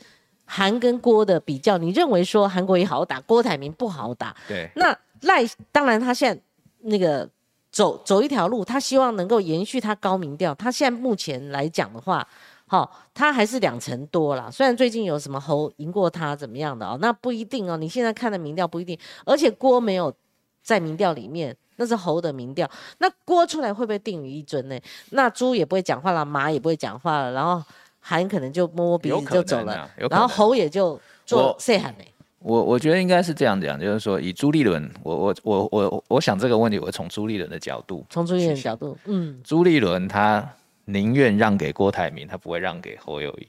[0.45, 4.35] 韩跟郭的比较，你认为说韩国也好打，郭台铭不好打。
[4.47, 4.67] 对。
[4.75, 6.41] 那赖当然他现在
[6.81, 7.29] 那个。
[7.73, 10.53] 走走一条路，他希望能够延续他高民调。
[10.53, 12.25] 他现在目前来讲的话，
[12.67, 14.47] 好，他还是两成多啦。
[14.51, 17.75] 虽然最近有什么侯赢过他怎么样的哦，那不一定哦。
[17.75, 20.13] 你现在看的民调不一定，而且郭没有
[20.61, 22.69] 在民调里面，那是侯的民调。
[22.99, 24.79] 那郭出来会不会定于一尊呢？
[25.09, 27.59] 那猪也不会讲话了，马也不会讲话了，然后
[27.99, 32.05] 韩可能就摸摸鼻子就走了，然后侯也就做 say 喊呢。
[32.43, 40.47] 我我觉得应该是这样讲，就是说以朱立伦，我我我我我想这个问题，我从朱立伦的角度，从朱立伦角度，嗯，朱立伦他
[40.83, 43.47] 宁愿让给郭台铭，他不会让给侯友谊。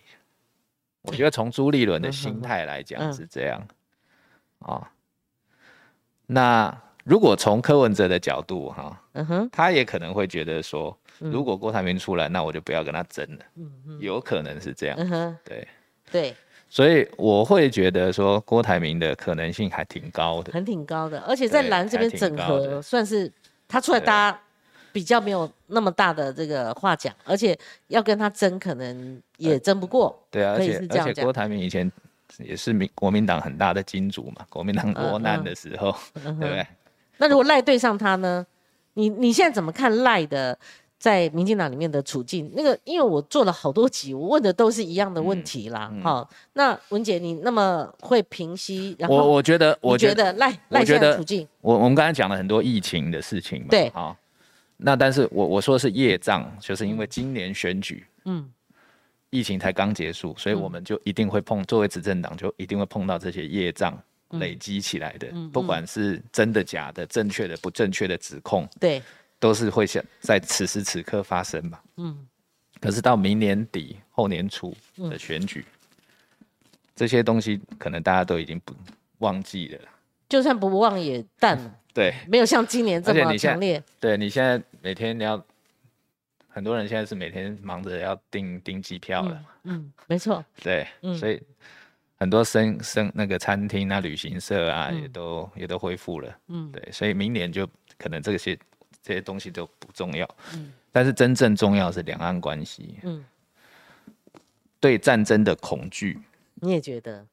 [1.03, 3.67] 我觉得从朱立伦的心态来讲是这样，
[4.61, 4.89] 啊，
[6.27, 13.45] 那如果从柯文哲的角度哈，嗯哼，他也可能会觉得说，如果郭台铭出来，那我就不要跟他争了，
[13.99, 15.67] 有可能是这样，嗯哼，对。
[16.13, 16.35] 对。
[16.75, 23.31] 所以我会觉得说郭台铭的可能性还挺高的，很挺高的，而且在蓝这边整合算是
[23.69, 24.37] 他出来搭
[24.93, 27.57] 比较没有那么大的这个话讲，而且
[27.87, 30.21] 要跟他争可能也争不过。
[30.33, 31.89] 对啊，而且而且郭台铭以前
[32.39, 36.67] 也是民国民党很大的金主嘛，国民党国难的时候， 对不对？
[37.19, 38.45] 那如果赖对上他呢？
[38.95, 40.59] 你你现在怎么看赖的？
[41.05, 45.93] 在民进党里面的处境，那个因为我做了好多集，我问的都是一样的问题啦。
[46.03, 53.67] 好，那文姐你那么会平息，然后我我觉得，我觉得赖赖现在处境，我我们刚才讲了很多疫情的事情嘛。
[53.69, 54.17] 对，好，
[54.79, 58.51] 那但是我我说的是业障，就是因为今年选举，嗯，
[59.29, 63.95] 疫情才刚结束，所以我们就一定会碰，作为执政党就一定会碰到这些业障
[64.41, 69.03] 累积起来的，不管是真的假的、正确的不正确的指控，对。
[69.45, 71.79] 都是会想在此时此刻发生嘛？
[71.99, 72.27] 嗯，
[72.81, 75.67] 可是到明年底后年初的选举，
[76.97, 78.75] 这些东西可能大家都已经不
[79.19, 79.81] 忘记了。
[80.31, 81.75] 就算不忘也淡了。
[81.93, 83.83] 对，没有像今年这么强烈。
[84.01, 85.45] 对你现在每天你要，
[86.49, 89.45] 很多人现在是每天忙着要订订机票了。
[89.65, 90.43] 嗯，没错。
[90.63, 90.89] 对，
[91.21, 91.39] 所以
[92.17, 96.35] 很多生生那个餐厅啊、旅行社啊，也都也都恢复了。
[96.49, 97.69] 嗯，对，所以明年就
[97.99, 98.59] 可能这些。
[99.05, 103.23] 这些东西都不重要，嗯，但是真正重要是两岸关系，嗯，
[104.81, 106.19] 对战争的恐惧，
[106.55, 107.27] 你也觉得？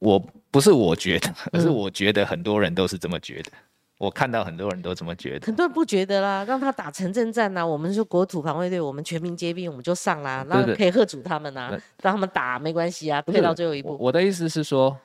[0.00, 0.18] 我
[0.50, 3.52] 不是我觉得，而是我觉得很多人都是这么觉得。
[3.98, 11.70] 我看到很多人都这么觉得，很多人不觉得啦，让他打城镇战呐，我们是国土防卫队，我们全民皆兵，我们就上啦，然后可以喝阻他们呐，
[12.02, 13.96] 让他们打没关系啊，退到最后一步。
[14.00, 14.98] 我的意思是说，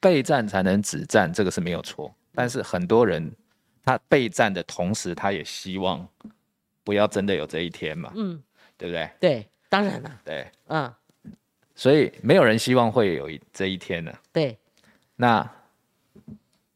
[0.00, 3.30] 备战才能止战，这个是没有错，但是很多人。
[3.88, 6.06] 他备战的同时，他也希望
[6.84, 8.38] 不要真的有这一天嘛，嗯，
[8.76, 9.10] 对不对？
[9.18, 10.92] 对，当然了，对，嗯，
[11.74, 14.12] 所以没有人希望会有这一天呢。
[14.30, 14.58] 对，
[15.16, 15.50] 那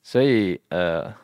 [0.02, 1.14] 所以呃，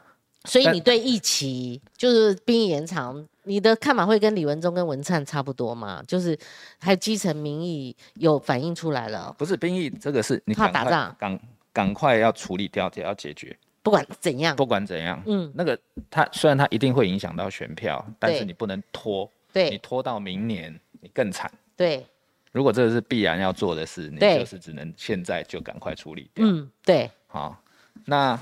[0.45, 6.05] 所以你对疫情就是兵役延长，你的看法会跟李文忠跟文灿差不多吗？
[6.07, 6.39] 就是
[6.79, 9.35] 还有基层民意有反映出来了？
[9.39, 11.41] 不是兵役这个是你怕打仗，赶
[11.73, 13.57] 赶快要处理掉，要解决。
[13.89, 15.79] 不管怎样，不管怎样，嗯，那个
[16.11, 22.05] 他虽然他一定会影响到选票，但是你不能拖，对，你拖到明年你更惨，对。
[22.53, 27.11] 如果这个是必然要做的事，你就是只能现在就赶快处理掉，嗯，对。
[27.27, 27.59] 好，
[28.05, 28.39] 那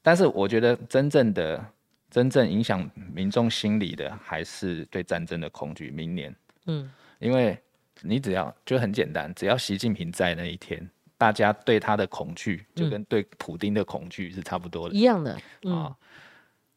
[0.00, 1.62] 但是我觉得真正的
[2.10, 5.90] 真正影响民众心理的还是对战争的恐惧。
[5.90, 6.34] 明年，
[6.66, 7.58] 嗯，因为
[8.00, 10.88] 你只要就很简单，只要习近平在那一天。
[11.24, 15.90] 大家对他的恐惧，就跟对普丁的恐惧是差不多的，一样的啊。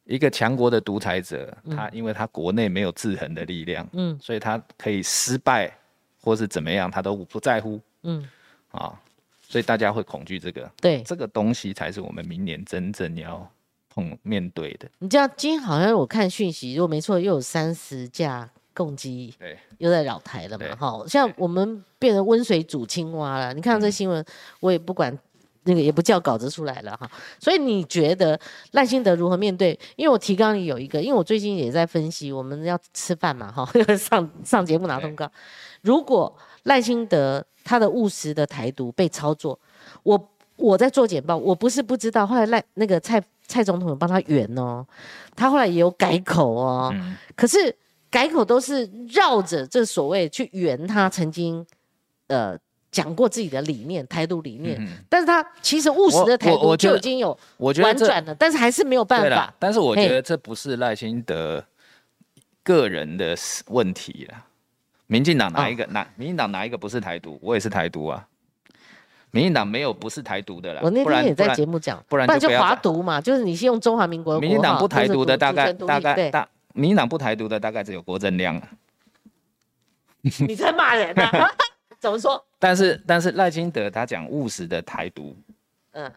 [0.06, 5.70] 一个强国的独裁者，他因为他国内没有制衡的力量，嗯，所以他可以失败
[6.22, 8.26] 或是怎么样，他都不在乎，嗯，
[8.70, 8.98] 啊，
[9.42, 13.46] 所以大家会恐惧这个，对，这个东西才是我们明年真正要
[13.90, 14.88] 碰面对的。
[14.98, 18.48] 你知道今天好像我看讯息，如果没错，又有三十架。
[18.78, 20.76] 攻击对，又在扰台了嘛？
[20.76, 23.52] 哈，像我们变成温水煮青蛙了。
[23.52, 24.24] 你看到这新闻，
[24.60, 25.12] 我也不管
[25.64, 27.10] 那个，也不叫稿子出来了哈。
[27.40, 28.38] 所以你觉得
[28.70, 29.76] 赖清德如何面对？
[29.96, 33.68] 因为我提纲里有一个，因为我最近也在分析，我们要吃饭嘛，哈，
[33.98, 35.28] 上上节目拿通告。
[35.82, 39.58] 如果赖清德他的务实的台独被操作，
[40.04, 44.86] 我我在做简报，我不是不知道，后来赖那个蔡蔡总统帮他圆哦，
[45.34, 46.94] 他后来也有改口哦，
[47.34, 47.74] 可是。
[48.10, 51.64] 改口都是绕着这所谓去圆他曾经
[52.28, 52.56] 呃
[52.90, 54.80] 讲过自己的理念，台独理念。
[55.08, 59.52] 但是他其实务实的台独就已经有婉转了，但是还是没有办法。
[59.58, 61.64] 但是我觉得这不是赖清德
[62.62, 63.36] 个人的
[63.66, 64.44] 问题了。
[65.06, 65.86] 民进党哪一个？
[65.86, 67.38] 哪民进党哪一个不是台独？
[67.42, 68.26] 我也是台独啊。
[69.30, 70.80] 民进党没有不是台独的啦。
[70.82, 74.40] 我那天也在节目讲，不然就华独嘛，就是你是用中华民国。
[74.40, 76.48] 民进党不台独的大概大概大，
[76.78, 78.68] 民进党不台独的大概只有郭正亮了。
[80.22, 81.50] 你在骂人啊？
[82.00, 82.42] 怎么说？
[82.58, 85.36] 但是但是赖清德他讲务实的台独，
[85.92, 86.10] 嗯，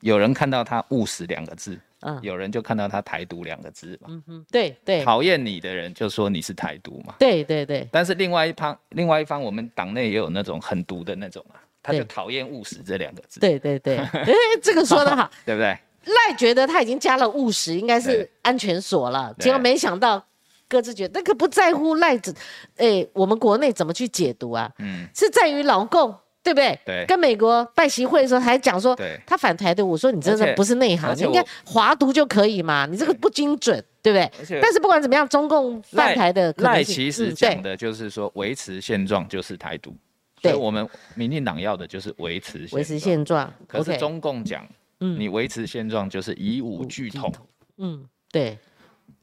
[0.00, 1.78] 有人看到他务实两个字。
[2.06, 7.88] 嗯有人就看到他台独两个字嘛，嗯哼，对对，讨厌你的人就说你是台独嘛，对对对。
[7.90, 13.40] 但是另外一方，另外一方，我们党内也有那种很毒的那种啊，他就讨厌务实这两个字。
[13.40, 15.78] 对对对，哎，这个说的好， 对不对？
[16.06, 20.24] 赖觉得他已经加了务实，应该是安全锁了，结果没想到
[20.68, 22.34] 各自觉得那个不在乎赖子，
[22.76, 24.70] 哎，我们国内怎么去解读啊？
[24.78, 26.14] 嗯，是在于老共。
[26.44, 26.78] 对不对？
[26.84, 28.94] 对，跟美国拜习会的时候还讲说，
[29.24, 34.60] 他反台独，我说你真的不是内行，你应该华独就可以嘛，你这个不精准，对不对？
[34.60, 39.96] 但是不管怎么样，中共犯台的赖其实讲的就是说维持现状就是台独，
[40.42, 43.50] 所以我们民进党要的就是维持维持现状。
[43.66, 44.68] 可是中共讲，
[45.04, 47.30] 嗯，你维持现状就是以武拒统，
[47.76, 48.58] 嗯，对，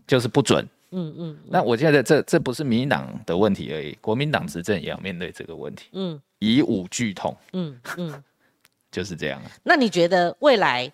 [0.06, 0.68] 就是不准。
[0.92, 5.88] 嗯嗯，那我觉得这这不是民进党的问题而已，国民党执政也要面对这个问题。
[5.94, 7.36] 嗯，以武拒统。
[7.54, 8.24] 嗯嗯，
[8.92, 9.42] 就是这样。
[9.64, 10.92] 那你觉得未来，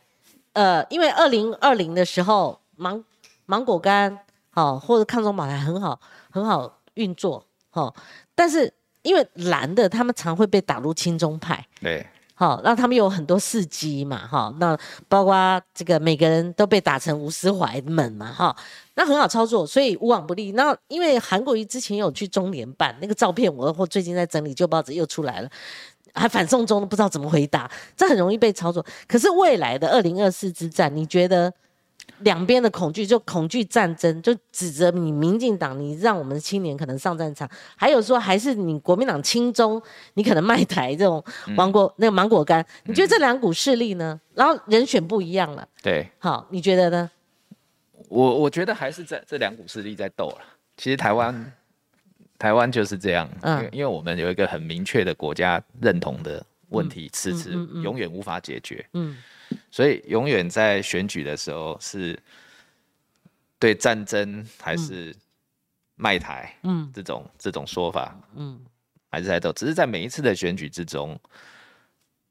[0.53, 3.03] 呃，因为二零二零的时候芒
[3.47, 4.19] 芒果干
[4.51, 7.95] 好或者抗中保台很好很好运作好，
[8.35, 8.71] 但是
[9.01, 11.65] 因为蓝的他们常会被打入亲中派。
[11.81, 12.05] 对。
[12.39, 14.77] 好，那他们有很多事迹嘛，哈，那
[15.09, 18.55] 包括这个每个人都被打成吴思怀们嘛，哈，
[18.93, 20.51] 那很好操作，所以无往不利。
[20.51, 25.49] 那因为韩国瑜之前有去中联办那个照片，我或最近在整理旧报纸又出来了，
[26.13, 28.85] 还反送中不知道怎么回答，这很容易被操作。
[29.07, 31.51] 可是未来的二零二四之战，你觉得？
[32.19, 39.81] 两边的恐惧就恐惧战争，就指责你民进党，你让我们青年可能上战场，还有说还是你国民党亲中，
[40.15, 41.23] 你可能卖台这种
[41.55, 44.19] 芒果那个芒果干，你觉得这两股势力呢？
[44.33, 47.11] 然后人选不一样了，对，好，你觉得呢？
[48.09, 50.37] 我我觉得还是在这两股势力在斗了。
[50.77, 51.53] 其实台湾
[52.39, 57.51] 台湾就是这样，嗯，因为我们有一个很明确的国家认同的问题，迟迟
[57.83, 59.17] 永远无法解决，嗯。
[59.71, 62.17] 所以永远在选举的时候是
[63.59, 65.15] 对战争还是
[65.95, 68.59] 卖台，嗯，这种这种说法，嗯，
[69.09, 69.51] 还是在斗。
[69.53, 71.19] 只是在每一次的选举之中，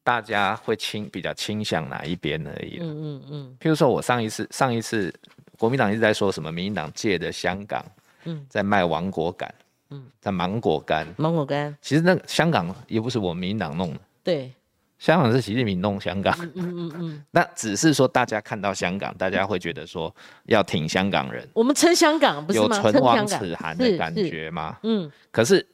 [0.03, 2.79] 大家会倾比较倾向哪一边而已。
[2.81, 3.57] 嗯嗯嗯。
[3.61, 5.12] 譬如说我上一次上一次
[5.59, 7.85] 国民党一直在说什么，民进党借的香港，
[8.25, 9.53] 嗯，在卖芒果干，
[9.91, 11.77] 嗯，在芒果干，芒果干。
[11.81, 14.53] 其实那香港也不是我们民进党弄的，对。
[14.99, 21.47] 香港是习近平弄香港，嗯嗯嗯， 那只是说大家看到香港，大家会觉得说要挺香港人。
[21.53, 24.78] 我们称香港不是有唇亡齿寒的感觉吗？
[24.84, 25.66] 嗯，可是，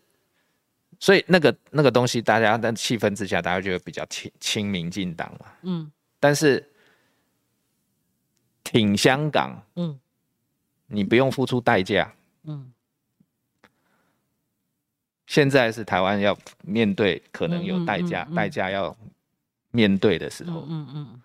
[0.98, 5.46] 所以那个那个东西，大家在气氛之下，大家就会比较亲亲民进党嘛。
[5.62, 6.68] 嗯，但是
[8.64, 9.98] 挺香港，嗯，
[10.88, 12.12] 你不用付出代价，
[12.44, 12.72] 嗯。
[15.28, 18.94] 现在是台湾要面对可能有代价，代价要
[19.72, 21.20] 面对的时候，嗯嗯，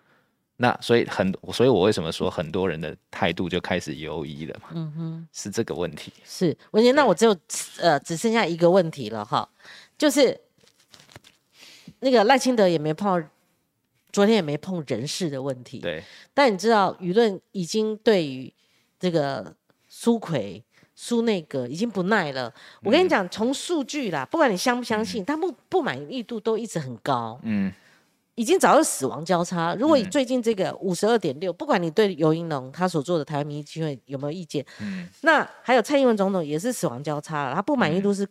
[0.56, 4.70] 那所以很，所以我为什么说很多人的态度就开始犹疑了嘛？
[4.72, 6.12] 嗯哼，是这个问题。
[6.24, 7.36] 是文杰，那我只有
[7.78, 9.48] 呃只剩下一个问题了哈，
[9.96, 10.38] 就是
[12.00, 13.24] 那个赖清德也没碰，
[14.10, 15.78] 昨天也没碰人事的问题。
[15.78, 16.02] 对，
[16.34, 18.52] 但你知道舆论已经对于
[18.98, 19.54] 这个
[19.88, 20.64] 苏奎。
[21.00, 22.52] 苏内阁已经不耐了。
[22.82, 27.38] 我跟你讲，从数据啦，不管你相不相信，他不不满意度都一直很高。
[27.44, 27.72] 嗯，
[28.38, 29.74] 已经早就死亡交叉。
[29.74, 38.26] 如果以最近这个五十二点六，不管你对尤英龙他所做的台湾民意机会有没有意见，嗯，那还有蔡英文总统也是死亡交叉了，他不满意度是。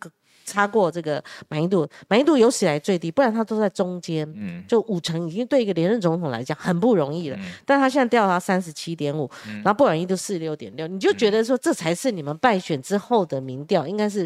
[0.50, 7.38] 差过这个满意度，满意度有史以来最低，不然他都在中间，嗯，就五成已经对一个连任总统来讲很不容易了。
[7.66, 14.26] 但他现在掉到三十七点五，然后不满意度四十六点六，你就觉得说这才是你们败选之后的民调应该是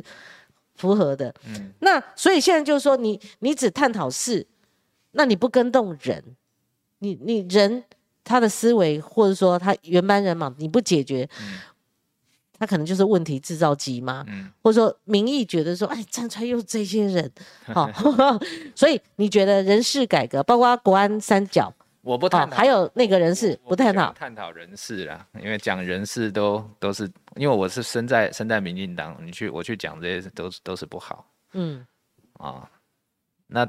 [0.76, 1.34] 符合的。
[1.48, 4.46] 嗯，那所以现在就是说，你你只探讨事，
[5.12, 6.24] 那你不跟动人，
[7.00, 7.84] 你你人
[8.24, 11.30] 他的思维或者说他原班人马，你不解决。
[12.58, 14.24] 他可能就是问题制造机嘛，
[14.62, 17.32] 或者说民意觉得说，哎，站出来又这些人，
[17.74, 17.90] 好，
[18.76, 31.84] 所以你觉得人事改革，包括国安三角，我不探讨，还有那个人事不探讨，探讨人事啦，因为讲人事都都是，因为我是身在身在民进党，你去我去讲这些都都是不好，嗯，
[32.34, 32.70] 啊，
[33.48, 33.68] 那，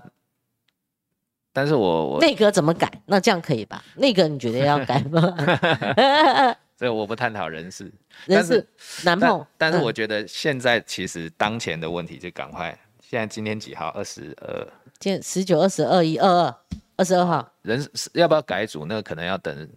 [1.52, 2.90] 但是我我内阁怎么改？
[3.06, 3.82] 那这样可以吧？
[3.96, 5.20] 内阁你觉得要改吗？
[6.76, 7.92] 所 以我不探讨人事，
[8.26, 8.66] 人事
[9.04, 9.44] 难碰。
[9.58, 13.88] 但是我觉得现在其实当前的问题就赶快，现在今天几号？
[13.88, 14.66] 二十二，
[14.98, 16.54] 今十九、二十二、一、二二。
[16.94, 18.84] 二十二号，人要不要改组？
[18.84, 19.68] 那个可能要等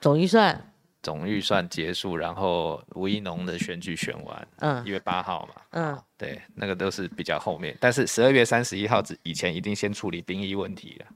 [0.00, 0.58] 总预算，
[1.06, 7.76] 总预算结束，然后吴一农的选举选完，嗯，一月八号嘛，嗯，对，那个都是比较后面。
[7.78, 11.06] 但是十二月三十一号之以前，一定先处理兵役问题了。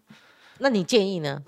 [0.58, 1.42] 那你建议呢？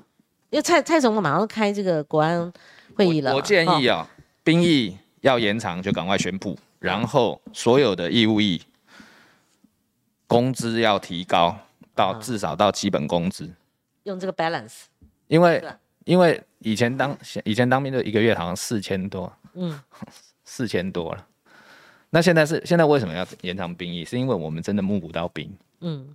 [0.50, 2.52] 因为蔡蔡总统马上开这个国安
[2.96, 4.10] 会议了，我建议啊，
[4.42, 8.60] 兵役要延长就赶快宣布，然后所有的义务役
[10.26, 11.56] 工资要提高
[11.94, 13.48] 到至少到基本工资。
[14.02, 14.86] 用这个 balance，
[15.28, 15.64] 因为
[16.02, 19.78] 因为以前当以前当兵的一个月好像四千多，嗯，
[20.44, 21.26] 四千多了。
[22.10, 24.04] 那现在是现在为什么要延长兵役？
[24.04, 25.50] 是因为我们真的募不到兵，
[25.80, 26.14] 嗯，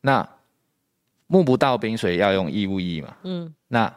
[0.00, 0.28] 那
[1.26, 3.94] 募不到兵，所以要用义务役嘛，嗯，那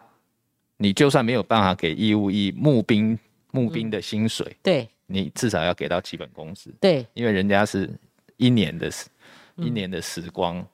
[0.77, 3.17] 你就算没有办法给义务役募兵
[3.51, 7.89] 募兵的薪水，对，你至少要给到基本工资，对，因为人家是
[8.37, 9.07] 一年的时
[9.55, 10.65] 一年的时光。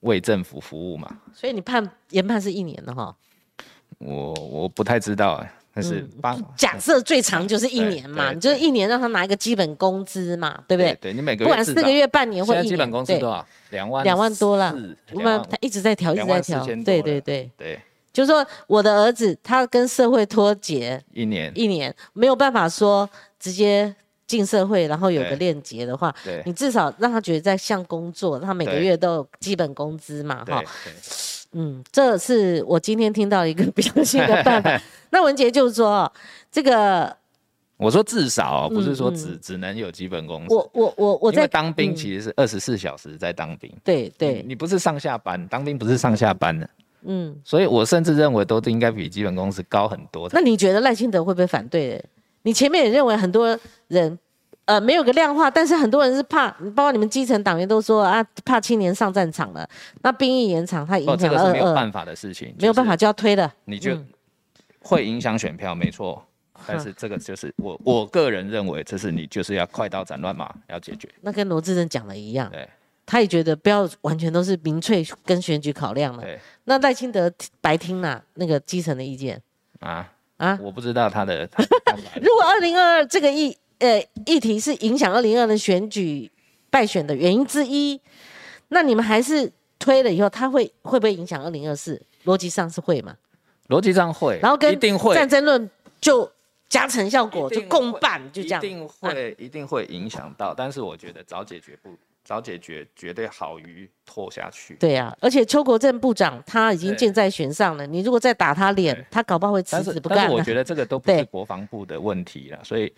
[0.00, 3.14] 为政府服务嘛，所以你判研判是一年的哈。
[4.00, 6.04] 我我不太知道哎，但是
[6.56, 10.92] 假设最长就是一年嘛，你就是一年让他拿一个基本工资嘛，对不对？
[11.00, 13.46] 对你每个月不管四个月、半年或一年，基本工资多少？
[13.70, 14.74] 两万两万多了。
[15.12, 16.64] 我们他一直在调，一直在调。
[16.84, 17.80] 对对对对，
[18.12, 23.94] 就是说我的儿子他跟社会脱节一年一年没有办法说直接。
[24.30, 30.62] 进社会，然后有个链接的话，你至少让他觉得在像工作，他每个月都有基本工资嘛，哈。
[31.52, 34.80] 嗯，这是我今天听到一个 比较新的办法。
[35.10, 36.10] 那文杰就是说，
[36.50, 37.16] 这个
[37.76, 40.54] 我说至少不是说只只能有基本工资。
[40.54, 46.70] 我我我我在当兵其实是二十四小时在当兵，对对，你不是上下班，当兵不是上下班的，
[47.02, 50.28] 嗯，所以我甚至认为都应该比基本工资高很多。
[50.32, 52.04] 那你觉得赖清德会不会反对？
[52.42, 54.18] 你前面也认为很多人，
[54.70, 59.68] 呃，没有个量化，但是很多人是怕，包括你们基层党员都说啊，怕青年上战场了。
[60.02, 63.52] 那兵役延长，它影响二二，没有办法的事情，没有办法就要推了。
[63.64, 63.98] 你就
[64.78, 66.24] 会影响选票，没错。
[66.68, 71.08] 但是这个就是我我个人认为，这是你就是要快刀斩乱麻要解决。
[71.22, 72.68] 那跟罗志正讲的一样，对，
[73.04, 76.22] 他也觉得不要完全都是民粹跟选举考量了。
[76.22, 77.28] 对，那赖清德
[77.60, 79.42] 白听了那个基层的意见
[79.80, 80.08] 啊。
[80.36, 81.48] 啊，我不知道他的。
[82.22, 86.30] 如果二零二二这个议呃议题是影响二零二的选举
[86.70, 88.00] 败选的原因之一，
[88.68, 92.00] 那你们还是推了以后，他会会不会影响二零二四？
[92.24, 93.16] 逻辑上是会吗？
[93.68, 95.68] 逻辑上会，然后跟一定会战争论
[96.00, 96.30] 就
[96.68, 100.54] 加成效果就共办，就这样，一定会一定会影响到。
[100.54, 101.90] 但是我觉得早解决不。
[102.22, 104.74] 早解决绝对好于拖下去。
[104.74, 110.18] 对呀，而且邱国正部长他已经箭在弦上了，你如果再打他脸，他搞不好会辞职不干。
[110.18, 112.92] 但是我觉得这个都 不是国防部的问题了，所以，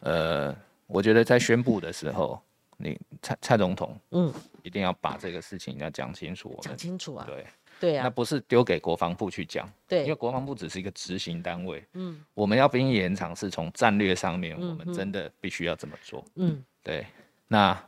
[0.00, 0.54] 呃，
[0.86, 2.40] 我觉得在宣布的时候，
[2.76, 4.32] 你蔡蔡总统，嗯，
[4.62, 6.58] 一定要把这个事情要讲清楚。
[6.60, 7.24] 讲清楚啊。
[7.26, 7.46] 对
[7.80, 9.70] 对啊，那不是丢给国防部去讲。
[9.86, 11.84] 对，因为国防部只是一个执行单位。
[11.94, 16.24] 嗯，我们要兵役延长是从战略上面，我们真的必须要这么做。
[16.36, 17.06] 嗯，对，
[17.46, 17.78] 那。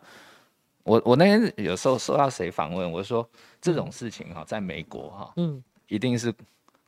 [0.82, 3.28] 我我那天有时候收到谁访问，我说
[3.60, 6.34] 这种事情哈，在美国哈，嗯，一定是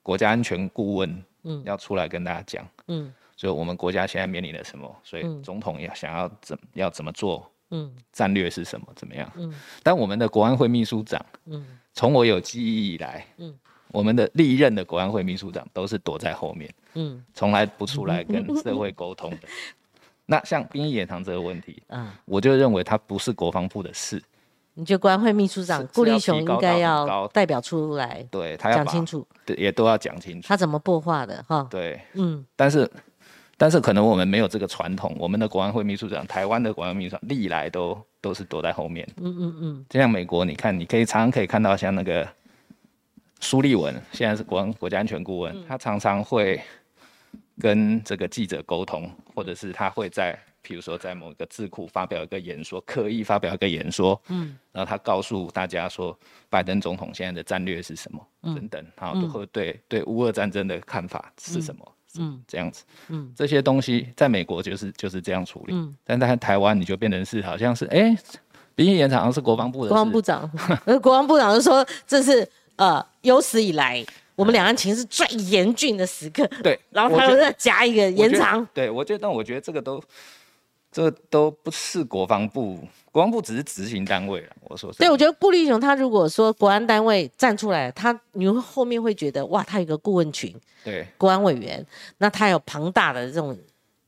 [0.03, 3.13] 国家安全顾问，嗯，要出来跟大家讲，嗯，
[3.43, 13.53] 所以我们国家现在面临了什么，所以总统要想要怎要怎么做，嗯，战略是什么，怎么样，嗯，但我们的国安会秘书长，嗯，从我有记忆以来，嗯，
[13.89, 19.39] 我们的历任的国安会秘书长都是躲在后面，嗯，从来不出来跟社会沟通的。
[20.27, 24.23] 那像兵役延长这个问题，嗯，我就认为它不是国防部的事。
[24.75, 30.47] 你觉得国安会秘书长顾立雄应该要代表出来，对他要讲清楚，对，也都要讲清楚。
[30.47, 31.67] 他怎么破化的哈？
[31.69, 32.91] 对，嗯，但是
[33.57, 39.09] 但是可能我们没有这个传统，我们的国安会秘书长，台湾的国安秘书长历来都都是躲在后面。
[39.17, 39.87] 嗯嗯嗯。
[39.89, 42.29] 就像美国，你看，你可以常常可以看到像那个
[43.41, 46.61] 苏立文，现在是国安国家安全顾问，他常常会。
[47.61, 68.17] 跟这个记者沟通，或者是他会在，譬如说在某个智库发表一个演说，刻意发表一个演说，嗯，然后他告诉大家说，拜登总统现在的战略是什么，等等，然后都会对对乌俄战争的看法是什么，嗯，这样子，嗯，这些东西在美国就是就是这样处理，嗯，但在台湾你就变成是好像是，哎，
[68.75, 70.51] 兵役延长是国防部的，国防部长，
[71.03, 74.05] 国防部长就说这是呃有史以来。
[74.35, 76.49] 我们两岸情势最严峻的时刻。
[76.63, 78.67] 对，然后他又再加一个延长。
[78.73, 80.03] 对，我觉得，但我觉得这个都，
[80.93, 82.79] 这都不是国防部，
[83.11, 84.53] 国防部只是执行单位了。
[84.69, 91.85] 我说，对，我觉得顾立雄他如果说国安单位站出来，他你会后面会觉得哇，他有个顾问群，对，国安委员，
[92.19, 93.59] 那他有庞大的这种。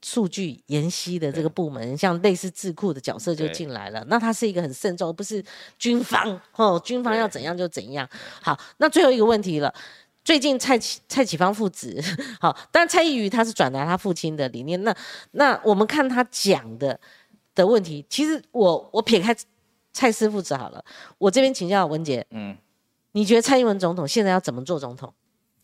[0.06, 4.04] 数据研析的这个部门，像类似智库的角色就进来了。
[4.06, 5.42] 那他是一个很慎重，不是
[5.78, 8.06] 军方哦，军方要怎样就怎样。
[8.42, 9.74] 好，那最后一个问题了，
[10.24, 12.02] 最近蔡启蔡启芳父子，
[12.40, 14.82] 好，但蔡依瑜他是转达他父亲的理念。
[14.82, 14.96] 那
[15.32, 16.98] 那我们看他讲的
[17.54, 19.36] 的问题，其实我我撇开
[19.92, 20.82] 蔡师父子好了，
[21.18, 22.56] 我这边请教文杰，嗯，
[23.12, 25.12] 你觉得蔡英文总统现在要怎么做总统？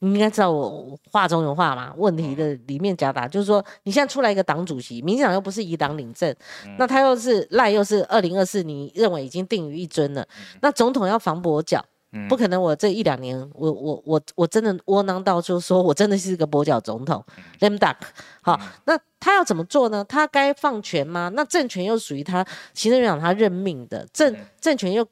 [0.03, 1.93] 你应该知道我话中有话嘛？
[1.97, 6.35] 问题的里面夹杂，就是说你现在出来一个党主席，民进党又不是以党领政，
[6.79, 10.27] 那他又是赖又是二零二四，你认为已经定于一尊了？
[10.63, 11.85] 那总统要防跛脚，
[12.29, 12.61] 不可能。
[12.61, 17.25] 我这一两年，我我我我真的窝囊到，就是说我真的是一个跛脚总统
[17.61, 17.97] ，lame duck。
[18.43, 20.05] 好，那他要怎么做呢？
[20.09, 21.31] 他该放权吗？
[21.35, 25.07] 那政权又属于他行政院长他任命的，政政权又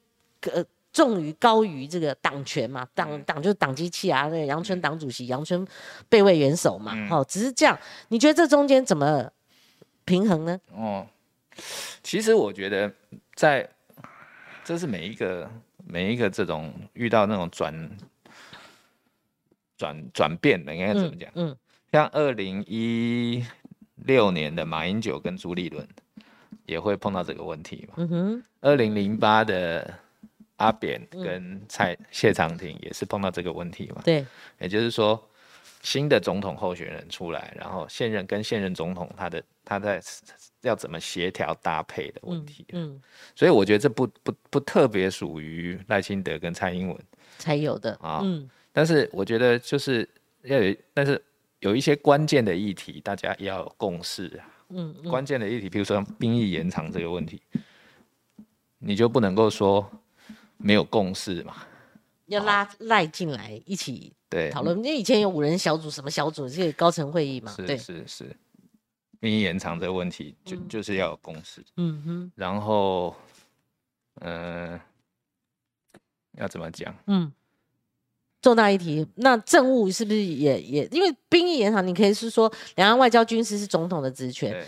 [0.53, 0.65] 呃。
[0.91, 5.65] 重于高于这个党权嘛，党党就是党机器啊，那个杨春党主席，杨春
[6.09, 7.79] 备位元首嘛，好，只是这样，
[8.09, 9.31] 你觉得这中间怎么
[10.07, 10.59] 平衡呢？
[10.73, 11.07] 哦，
[12.03, 12.91] 其实我觉得
[13.37, 13.69] 在
[14.65, 15.49] 这是每一个
[15.89, 17.91] 每一个这种遇到那种转
[19.77, 21.31] 转转变的，应该怎么讲？
[21.35, 21.57] 嗯，
[21.91, 23.45] 像二零一
[23.95, 25.87] 六年的马英九跟朱立伦
[26.67, 27.95] 也会碰到这个问题嘛。
[27.97, 29.95] 嗯哼，二零零八的。
[30.59, 34.03] 阿扁跟蔡谢长廷也是碰到这个问题嘛？
[34.05, 34.27] 对，
[34.59, 35.31] 也就是说，
[35.89, 39.99] 新的总统候选人出来，然后现任跟现任总统他的他在
[40.61, 42.67] 要怎么协调搭配的问题。
[42.73, 43.01] 嗯，
[43.35, 46.99] 所以我觉得这不不不特别属于赖清德跟蔡英文
[47.39, 48.21] 才有的啊。
[48.23, 50.07] 嗯，但是我觉得就是
[50.43, 51.19] 要有，但是
[51.61, 54.45] 有一些关键的议题，大家要有共识啊。
[54.69, 57.41] 嗯，关键的议题，比如说兵役延长这个问题，
[58.79, 59.91] 你就不能够说。
[60.61, 61.55] 没有共识嘛？
[62.27, 66.49] 要拉赖进来一起对讨论，因为以前有五人小组，什么小组？
[66.49, 67.51] 这个高层会议嘛？
[67.53, 68.37] 是是是，
[69.19, 71.65] 兵役延长这个问题就就是要有共识。
[71.77, 72.33] 嗯哼。
[72.35, 73.15] 然后，
[74.21, 74.79] 嗯，
[76.33, 76.95] 要怎么讲？
[77.07, 77.33] 嗯，
[78.43, 80.87] 重大议题，那政务是不是也也？
[80.93, 84.63] 因为兵役延长，你可以是说两岸外交军事是总统的职权，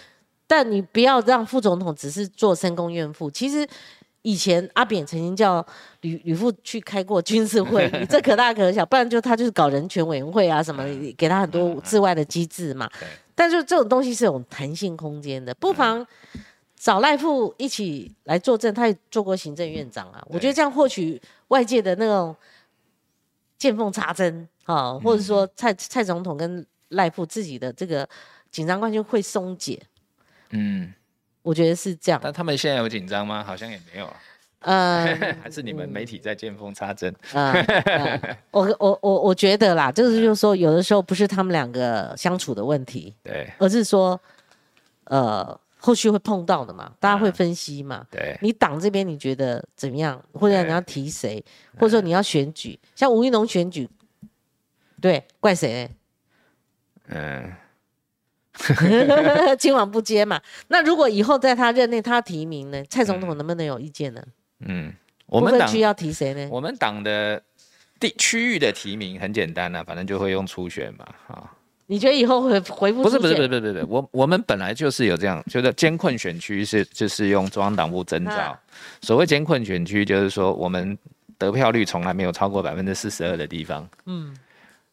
[0.46, 3.30] 但你不要让副总统只是做深宫怨妇。
[3.30, 3.68] 其实。
[4.22, 5.64] 以前阿扁曾经叫
[6.02, 10.84] 吕吕父去开过军事会议， 这可大可小，不然就他就是搞人权委员会啊什么，
[11.16, 12.90] 给他很多之外的机制嘛。
[13.34, 16.06] 但是这种东西是有弹性空间的，不妨
[16.76, 20.22] 找赖富一起来作证，他也做过行政院长啊。
[20.28, 21.18] 我觉得这样获取
[21.48, 22.36] 外界的那种
[23.56, 28.06] 见缝插针啊，或者说蔡蔡总统跟赖富自己的这个
[28.50, 29.80] 紧张关系会松解。
[30.50, 30.92] 嗯。
[31.42, 33.42] 我觉得是这样，但他们现在有紧张吗？
[33.42, 34.16] 好像也没有啊。
[34.60, 37.14] 呃， 还是你们媒体在见缝插针。
[37.32, 37.54] 啊，
[38.50, 44.20] 我我我我觉得啦，就是就是说，有的时候不是他们两个相处的问题，对，而是说，
[45.04, 48.06] 呃，后续会碰到的嘛，大家会分析嘛。
[48.10, 50.22] 对，你党这边你觉得怎么样？
[50.34, 51.42] 或者你要提谁？
[51.78, 53.88] 或者说你要选举，像吴一农选举，
[55.00, 55.90] 对，怪谁？
[57.08, 57.50] 嗯。
[59.58, 60.40] 今晚不接嘛？
[60.68, 62.82] 那如果以后在他任内他提名呢？
[62.88, 64.22] 蔡总统能不能有意见呢？
[64.66, 64.92] 嗯，
[65.26, 66.48] 我们党区要提谁呢？
[66.50, 67.42] 我们党的
[67.98, 71.06] 地区域的提名很简单啊，反正就会用初选嘛。
[71.28, 71.50] 啊，
[71.86, 73.02] 你觉得以后会回复？
[73.02, 78.58] 不是不是不是不是不是，我我们本来就是有这样，就是监困选区是就是用中央党部征召。
[79.00, 80.96] 所谓监困选区，就是说我们
[81.38, 83.88] 得票率从来没有超过百分之四十二的地方。
[84.06, 84.36] 嗯。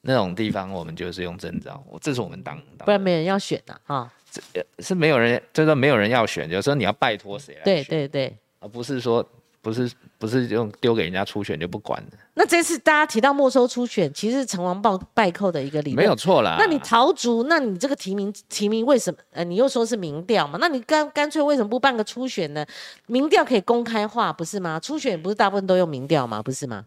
[0.01, 4.11] 那种地方，我们就是用征召，我这是我们党，不然没人要选的哈。
[4.29, 4.41] 这
[4.79, 9.25] 是没有人，就是说没有人要选，有时候你要拜托谁来对对对，而不是说
[9.61, 12.17] 不是不是用丢给人家初选就不管的。
[12.33, 16.57] 那这次大家提到没收初选，其实是成王败败寇的一个理论，没有错啦。
[16.59, 19.17] 那你逃卒，那你这个提名提名为什么？
[19.31, 20.57] 呃，你又说是民调嘛？
[20.61, 22.65] 那你干干脆为什么不办个初选呢？
[23.07, 24.79] 民调可以公开化，不是吗？
[24.79, 26.43] 初选不是大部分都用民调吗？
[26.43, 26.85] 不是吗？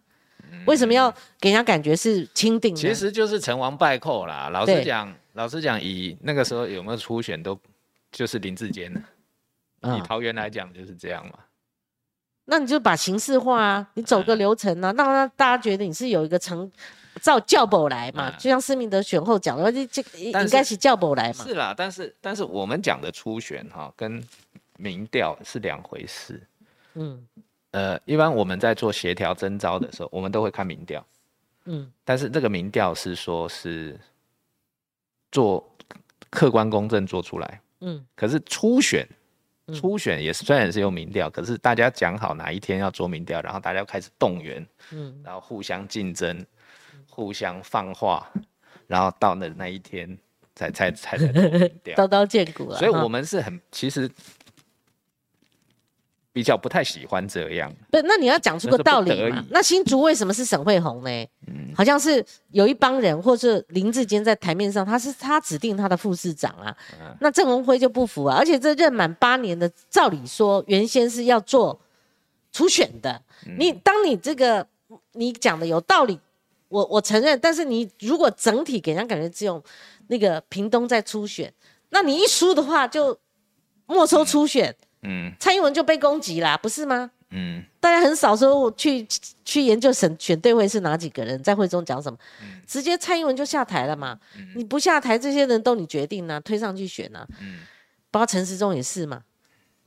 [0.66, 2.74] 为什么要给人家感觉是钦定？
[2.74, 4.48] 其实就是成王败寇啦。
[4.51, 7.59] 老实讲，老实讲，以那个时候有没有初选，都
[8.12, 9.01] 就是林志坚的。
[9.97, 11.39] 以桃园来讲，就是这样嘛。
[12.44, 16.70] 那你就把形式化啊，你走个流程啊，让大家觉得你是有一个成
[17.22, 18.31] 照教保来嘛。
[18.32, 21.44] 就像施明德选后讲的，这这应该是教保来嘛。
[21.44, 24.22] 是啦，但是但是我们讲的初选哈，跟
[24.77, 26.43] 民调是两回事。
[26.94, 27.27] 嗯。
[27.72, 31.06] 呃，一般我们在做协调征招的时候，我们都会看民调，
[31.66, 33.97] 嗯，但是这个民调是说是
[35.30, 35.64] 做
[36.30, 39.06] 客观公正做出来，嗯，可是初选，
[39.72, 46.44] 初选也是虽然是用民调，可是大家讲好哪一天要做民调，然后大家开始动员，嗯，然后互相竞争，
[47.09, 48.28] 互相放话，
[48.88, 50.18] 然后到那那一天
[50.56, 54.10] 才才才才做民 调，刀刀见骨了，所以我们是很其实。
[56.32, 59.44] 比较不太喜欢这样，不，那你要讲出个道理嘛？
[59.51, 61.11] 那新竹为什么是沈惠红呢？
[61.48, 66.77] 嗯，好像是有一帮人，或是林志坚在台面上，他是他指定他的副市长啊。
[67.20, 71.81] 那郑文辉就不服啊，而且这任满八年的，照理说原先是要做
[72.52, 73.20] 初选的。
[73.59, 74.65] 你当你这个
[75.15, 76.20] 你讲的有道理，
[76.69, 77.36] 我我承认。
[77.40, 79.61] 但是你如果整体给人感觉只有
[80.07, 81.52] 那个屏东在初选，
[81.89, 83.19] 那你一输的话就
[83.86, 84.70] 没收初选。
[84.70, 84.86] 嗯，
[85.39, 87.10] 蔡英文就被攻击啦，不是吗？
[87.31, 89.06] 嗯，大家很少说去
[89.44, 92.18] 去研究选选对会是哪几个人，在会中讲什么，
[92.66, 94.18] 直接蔡英文就下台了嘛。
[94.56, 97.24] 你不下台，这些人都你决定呢，推上去选呢。
[97.40, 97.60] 嗯，
[98.10, 99.22] 包括陈时中也是嘛，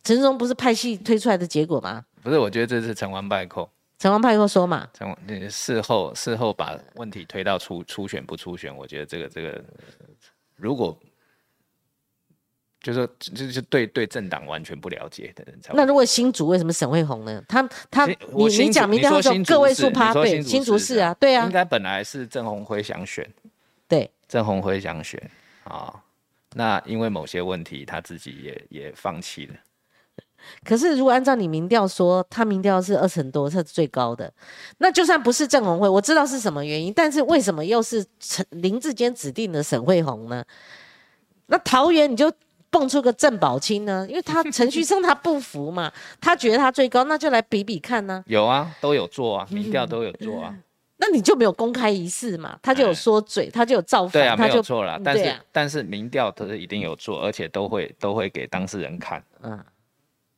[0.06, 2.06] 陈时中不是派系推出来的结果吗？
[2.22, 3.70] 不是，我觉得这是成王败寇。
[4.00, 9.64] 成王败寇说嘛，成王事后事后把问题推到初初选不初选，我觉得这个这个
[10.56, 10.98] 如果。
[12.84, 15.74] 就是说，就是对对政党完全不了解的人才。
[15.74, 17.42] 那如果新竹为什么沈惠红呢？
[17.48, 21.46] 他他你你讲明调说个位数趴对新竹市啊，对啊。
[21.46, 23.26] 应该本来是郑红辉想选，
[23.88, 25.18] 对，郑红辉想选
[25.64, 26.04] 啊。
[26.56, 29.56] 那因为某些问题，他自己也也放弃了。
[30.66, 34.30] 可是如果按照你民调说，他民调是二成多，是最高的。
[34.80, 40.44] 那就算不是郑红辉，我知道是什么原因，但是为什么又是陈林志坚指定的沈惠红呢？
[41.46, 42.30] 那桃园你就。
[42.74, 44.04] 蹦出个郑宝清呢？
[44.10, 48.24] 因为他 程序上他不服嘛，他觉得他最高，那就来比比看呢。
[48.26, 50.58] 有啊，都有做啊，民调都有做啊。
[50.98, 52.58] 那你就没有公开仪式嘛？
[52.64, 55.00] 他就有说嘴，他就有造反，对啊，没有错了。
[55.04, 59.24] 但是但是民调他是一定有做，而且都会都会给当事人看。
[59.42, 59.60] 嗯，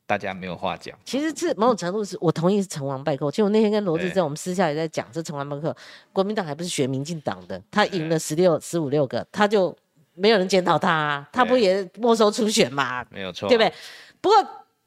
[0.06, 0.94] 大家没有话讲。
[1.04, 3.30] 其实是某种程度是我同意是成王败寇。
[3.30, 5.74] 其实我那天跟罗志正我们私下也在讲，这成王败寇，
[6.12, 9.74] 国民党还不是学民进党的，他赢了十六十五六个，他就。
[10.16, 13.04] 没有人检讨他，他不也没收初选嘛？
[13.10, 13.72] 没有错，对不对？
[14.20, 14.36] 不过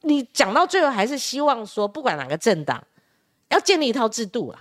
[0.02, 2.84] 你讲到最后，还是希望说，不管哪个政党，
[3.50, 4.60] 要建立一套制度啦，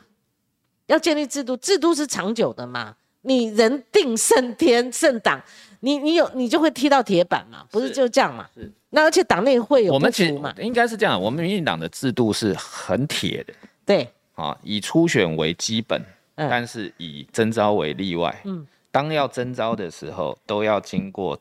[0.86, 2.94] 要建立制度，制度是长久的嘛。
[3.22, 5.42] 你人定胜天，胜党，
[5.80, 8.48] 你你有你就会踢到铁板嘛，不是就这样嘛？
[8.54, 8.70] 是。
[8.90, 13.52] 那而且党内会有我们其实应该是这样，我们民进党的制度是很铁的，
[13.84, 16.00] 对，啊，以初选为基本，
[16.34, 18.66] 但是以征召为例外，嗯。
[18.90, 21.38] 当要征召的时候，都要经过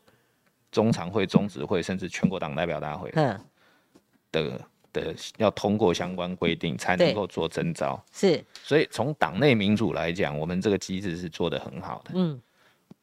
[0.72, 3.10] 中常会、中执会，甚至全国党代表大会
[4.32, 4.60] 的
[4.94, 8.04] 的要通过相关规定，才能够做征召。
[8.12, 12.12] 是，所以从党内民主来讲，我们这个机制是做的很好的。
[12.16, 12.40] 嗯，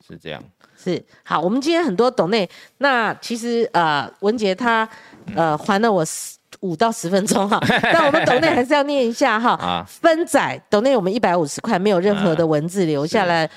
[0.06, 0.42] 是这样。
[0.76, 2.48] 是好，我们今天很多董内，
[2.78, 4.88] 那其实呃，文杰他
[5.34, 7.58] 呃还了我十五到十分钟哈，
[7.92, 9.52] 但我们董内还是要念一下哈。
[9.52, 13.48] 啊，分仔董内我们一百五十块，没有任何的文字留下来。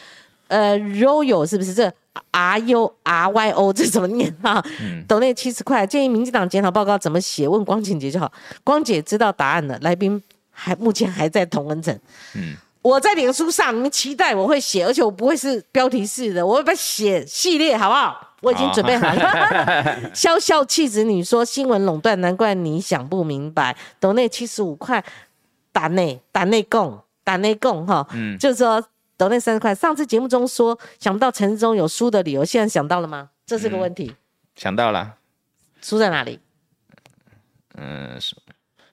[0.48, 1.92] 呃，Royal 是不是这
[2.32, 4.64] R U R Y O 这怎么念啊？
[5.08, 7.48] 抖内七十块，建议民进党检讨报告怎么写？
[7.48, 8.32] 问光景姐就好，
[8.64, 9.78] 光姐知道答案了。
[9.82, 10.22] 来宾
[10.52, 11.98] 还目前还在同文层。
[12.36, 18.34] 嗯，我在脸书上，你们期待我会写，而且我不会是标题式的，我会把写系列，好不好？
[18.42, 20.00] 我已经准备好了。
[20.16, 23.76] 笑笑气子女说新闻垄断，难怪你想不明白。
[24.00, 25.04] 抖内七十五块，
[25.72, 28.84] 打内打内供打内供哈，嗯，就是说。
[29.18, 33.32] 抖那三十块，上次节目中说想不到陈中有输的理由，现在想到了吗？
[33.46, 34.16] 这是个问题。
[34.56, 35.18] 想到了，
[35.82, 36.40] 输在哪里？
[37.76, 38.36] 嗯，输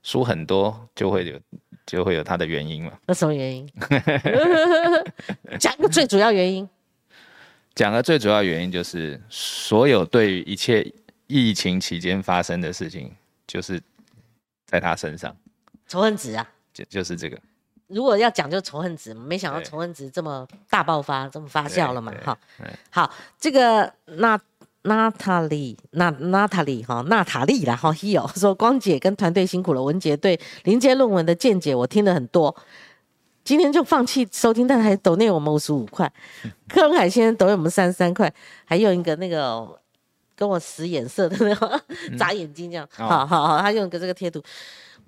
[0.02, 1.40] 输很多就会有
[1.86, 2.92] 就会有他的原因嘛。
[3.06, 3.68] 那什么原因？
[5.60, 6.68] 讲个最主要原因。
[7.74, 10.90] 讲个最主要原因就是所有对于一切
[11.26, 13.10] 疫情期间发生的事情，
[13.46, 13.82] 就是
[14.66, 15.36] 在他身上。
[15.88, 16.48] 仇恨值啊。
[16.72, 17.38] 就就是这个。
[17.88, 22.12] 如果要讲就仇恨值，没想到仇恨值这么大爆发，这么发酵了嘛？
[22.24, 22.36] 哈，
[22.90, 24.40] 好，这个娜
[24.82, 32.54] 娜塔莉娜娜塔莉哈娜塔莉啦哈，He 说光姐跟团队辛苦了，文杰对临界论文的见解我听了很多，
[33.44, 36.10] 今天就放弃收听，但还抖内我们五十五块，
[36.68, 38.32] 柯文海先生抖内我们三十三块，
[38.64, 39.66] 还用一个那个
[40.34, 41.80] 跟我使眼色的那个
[42.18, 44.42] 眨眼睛这样，好好好，他用一个这个贴图。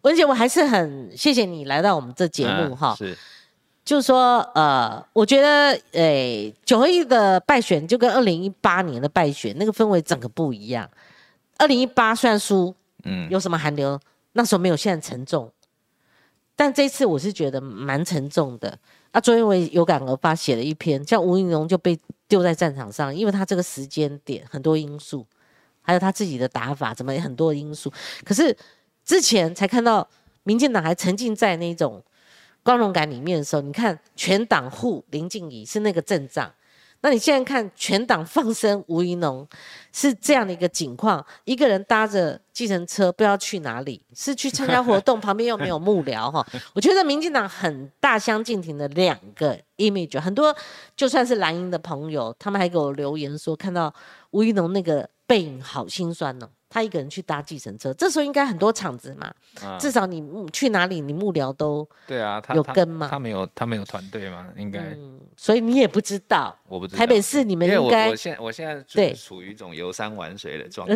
[0.07, 2.95] 文姐，我还是很谢谢你来到我们这节目哈。
[2.97, 3.19] 是，
[3.85, 10.89] 就是说，呃，我觉得，诶，九合一的败选就跟二零一八年的败选那个氛围整个不一样。
[11.59, 12.73] 二零一八虽然输，
[13.03, 13.99] 嗯，有什么寒流，
[14.35, 15.51] 那时候没有现在沉重，
[16.55, 18.79] 但这次我是觉得蛮沉重的。
[19.11, 25.27] 啊，昨天我也有感而发，写了一篇，像吴云龙就被丢在战场上，因为他这个时间点很多因素，
[25.83, 27.93] 还有他自己的打法，怎么很多因素。
[28.25, 28.57] 可是
[29.07, 30.07] 之前才看到
[30.43, 32.03] 民进党还沉浸在那种
[32.63, 36.53] 光荣感里面的时候，你看全党护林静怡是那个阵仗。
[37.03, 39.47] 那你现在看全党放生吴怡农，
[39.93, 46.45] 是这样的一个景况，一个人搭着计程车不知道去哪里，是去参加活动， 旁边又没有幕僚哈。
[46.75, 50.57] 我觉得民进党很大相径庭的两个 image，很多
[50.97, 53.95] 就算是蓝营的朋友，他们还给我留言说，看到
[54.31, 56.49] 吴怡农那个背影好心酸呢。
[56.69, 59.33] 他一个人去搭计程车，这时候应该很多场子嘛，
[59.79, 60.23] 至少你
[60.53, 63.09] 去哪里，你幕僚都对啊，有跟嘛？
[63.09, 64.49] 他没有，他没有团队吗？
[64.57, 64.97] 应该，
[65.37, 66.57] 所以你也不知道。
[66.69, 66.99] 我不知道。
[66.99, 70.95] 台北市你们应该，我现我现在对处于一种游山玩水的状态，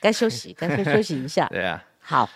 [0.00, 1.46] 该休息，该休休息一下。
[1.52, 1.84] 对啊。
[2.00, 2.28] 好，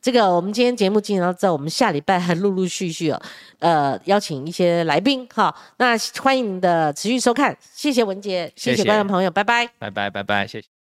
[0.00, 3.22] 这个我们今天节目进行到这，我们下礼拜还陆陆续续哦，
[3.60, 10.81] 呃，邀请一些来宾哈，那欢迎您的持续收看，谢谢文杰，谢谢观众朋友，拜拜，拜拜拜拜，谢谢。